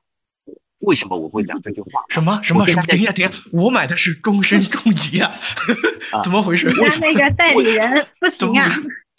[0.80, 2.03] 为什么我会讲这句话？
[2.09, 2.82] 什么什么什么？
[2.86, 5.30] 等一下，等一下，我买的是终身重疾啊，
[6.24, 6.72] 怎么回事？
[6.72, 8.70] 家那个代理人不行啊？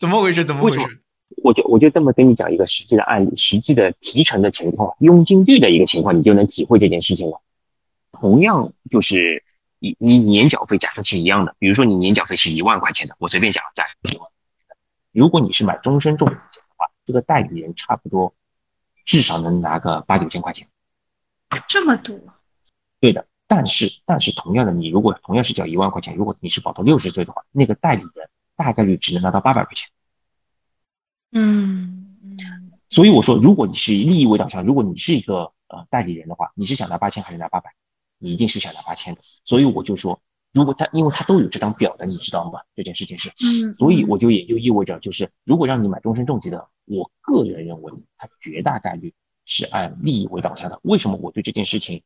[0.02, 0.44] 怎么回事？
[0.44, 0.80] 怎么回事？
[1.44, 7.40] 我就我就这么跟你讲一个实际的案例，实际的提成的情况，佣金率的一个情况，你就能体会这件事情了。
[8.12, 9.44] 同样就是
[9.78, 14.28] 你你年缴费假设是一样的，比如说你年缴费是一万块钱的，我随便讲，假设一万。
[15.12, 18.34] 如果你是买终身重疾险的话，这个代理人差不多
[19.06, 20.68] 至少能拿个八九千块钱。
[21.70, 22.20] 这么多？
[23.00, 28.30] 对的，但是但是同样的，你如果同样是缴一万块钱，如果你是保到六十岁的话，那个代理人
[28.62, 29.90] 大概率只能拿到八百块钱。
[31.32, 32.72] 嗯嗯。
[32.90, 37.72] 所以我说，如果你是利益为导向，如果你是一个呃代理人的话，你是想拿八千还是拿八百？
[38.18, 39.22] 你一定是想拿八千的。
[39.44, 40.22] 所以我就说，
[40.54, 42.62] 如果他因为他都有这张表的，你知道吗？
[42.76, 43.74] 这件事情是，嗯。
[43.76, 49.14] 所以我就也就意味着，就是如果让你买终身重疾的，我个人认为，他绝大概率。
[49.44, 50.80] 是按利益为导向的。
[50.84, 52.04] 为什么我对这件事情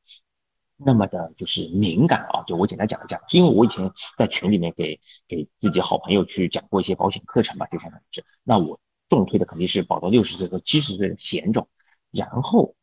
[0.78, 2.44] 那么的就是敏感啊？
[2.46, 8.26] 就我简单讲一讲，是因为我以前在群里面给给自己好朋友去讲过一些保险课程吧，就相当于是。
[8.44, 11.70] 那我重推的肯定是保到六十岁和七十岁的险种。
[12.12, 12.76] 然后，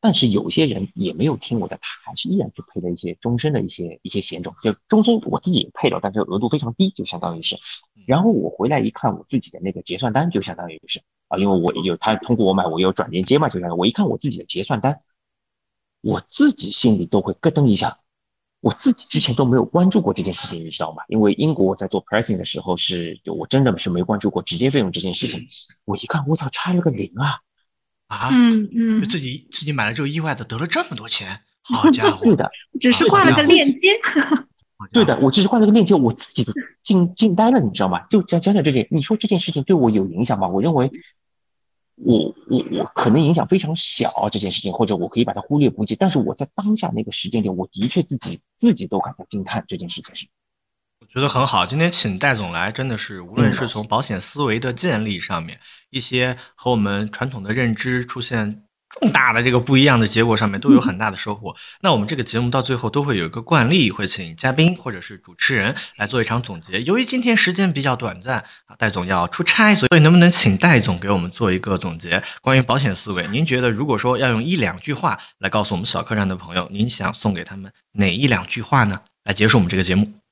[0.00, 4.54] 但是有些人也没有听我的，他还是依然去配了一些终身的一些一些险种。
[4.62, 7.56] 就终身我自己也配了，但是额度非常低，就相当于是。
[8.06, 11.38] 然后我回来一看我自己的那个结算单，就相当于是啊。
[11.38, 13.80] 因为我有他通过我买，我有转链接嘛，就相当于。
[13.80, 14.98] 我一看我自己的结算单，
[16.04, 17.98] 我自己心里都会咯噔一下。
[18.60, 21.02] 我自己之前都没有关注过这件事情，你知道吗？
[21.08, 25.46] 因为英国我在做 pricing 的时候是，就我真的是没关注过直接费用这件事情。
[25.84, 27.40] 我一看，我操，差了个零啊！
[28.06, 32.24] 啊，嗯嗯，就自己自己买了之后意外的得了这么多钱，好 家伙！
[32.24, 32.50] 对的，
[32.80, 33.88] 只是挂了个链接。
[34.92, 36.52] 对的，我只是挂了个链接，我自己都
[36.82, 38.06] 惊惊呆了，你知道吗？
[38.08, 40.48] 就讲讲讲这件，你说这件事情对我有影响吗？
[40.48, 40.90] 我认为。
[41.96, 45.94] 我我我可能影响非常小这件事情，或者我可以把它忽略不计。
[45.94, 50.26] 但是我在当下那个时间点，我的确自己自己都感到惊叹这件事情是。
[51.00, 58.63] 我觉得很好，今天请戴总来，真的是无论是从保险思维的建立上面，一些和我们传统的认知出现。
[59.00, 61.54] 重大的这个不一样的结果上面都有很大的收获。
[61.80, 66.80] 那我们这个节目到最后都会有一个惯例，会请嘉宾或者是主持人来做一场总结。
[66.82, 72.22] 由于今天时间比较短暂啊，戴总要出差，所以能不能请戴总给我们做一个总结？
[72.40, 79.00] 关于保险思维，您觉得如果说要用一两句话来告诉我们小客栈的朋友，您想送给他们哪一两句话呢？
[79.24, 80.23] 来结束我们这个节目。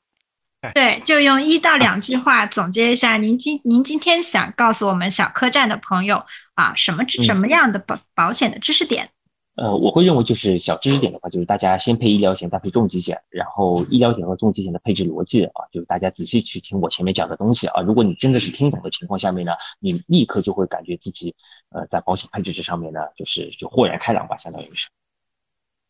[0.75, 9.11] 对，就用一到两句话总结一下，您今您今天想告诉我们小客栈的朋友啊，什么什么样的保保险的知识点？
[9.55, 17.83] 呃，我会认为就是小知识点的话，就是大家先配医疗险，再配重疾险，然后医疗险和重疾险的配置逻辑啊，就是大家仔细去听我前面讲的东西啊。
[17.83, 21.35] 如果你真的是听懂的情况下面呢，你立刻就会感觉自己
[21.71, 24.87] 呃在保险配置这上面呢，就是就豁然开朗吧，相当于是。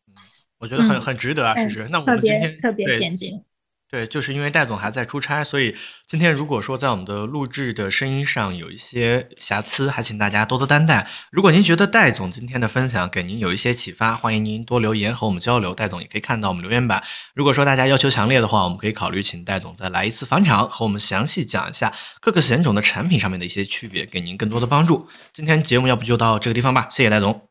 [0.08, 0.16] 嗯，
[0.58, 1.86] 我觉得很很值得啊，其实。
[1.90, 3.42] 那我们今天特别简洁。
[3.92, 5.76] 对，就是因为戴总还在出差，所以
[6.06, 11.06] 今天如果说在我们的录制的声音上有一些瑕疵，还请大家多多担待。
[11.30, 15.74] 如果您觉得戴总今天的分享给您有一些启发，欢迎您多留言和我们交流。
[15.74, 17.04] 戴总也可以看到我们留言板。
[17.34, 25.06] 如果说大家要求强烈的话，我们可以考虑请戴总再来一次返场，和我们详细讲一下各个险种的产品上面的一些区别，给您更多的帮助。
[25.34, 27.46] 今天节目要不就到这个地方吧，谢谢戴总。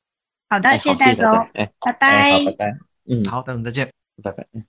[0.49, 2.77] 好的，谢谢戴总，哎，拜拜，好，拜拜。
[3.07, 3.91] 嗯，好，戴总再见，
[4.23, 4.63] 拜拜。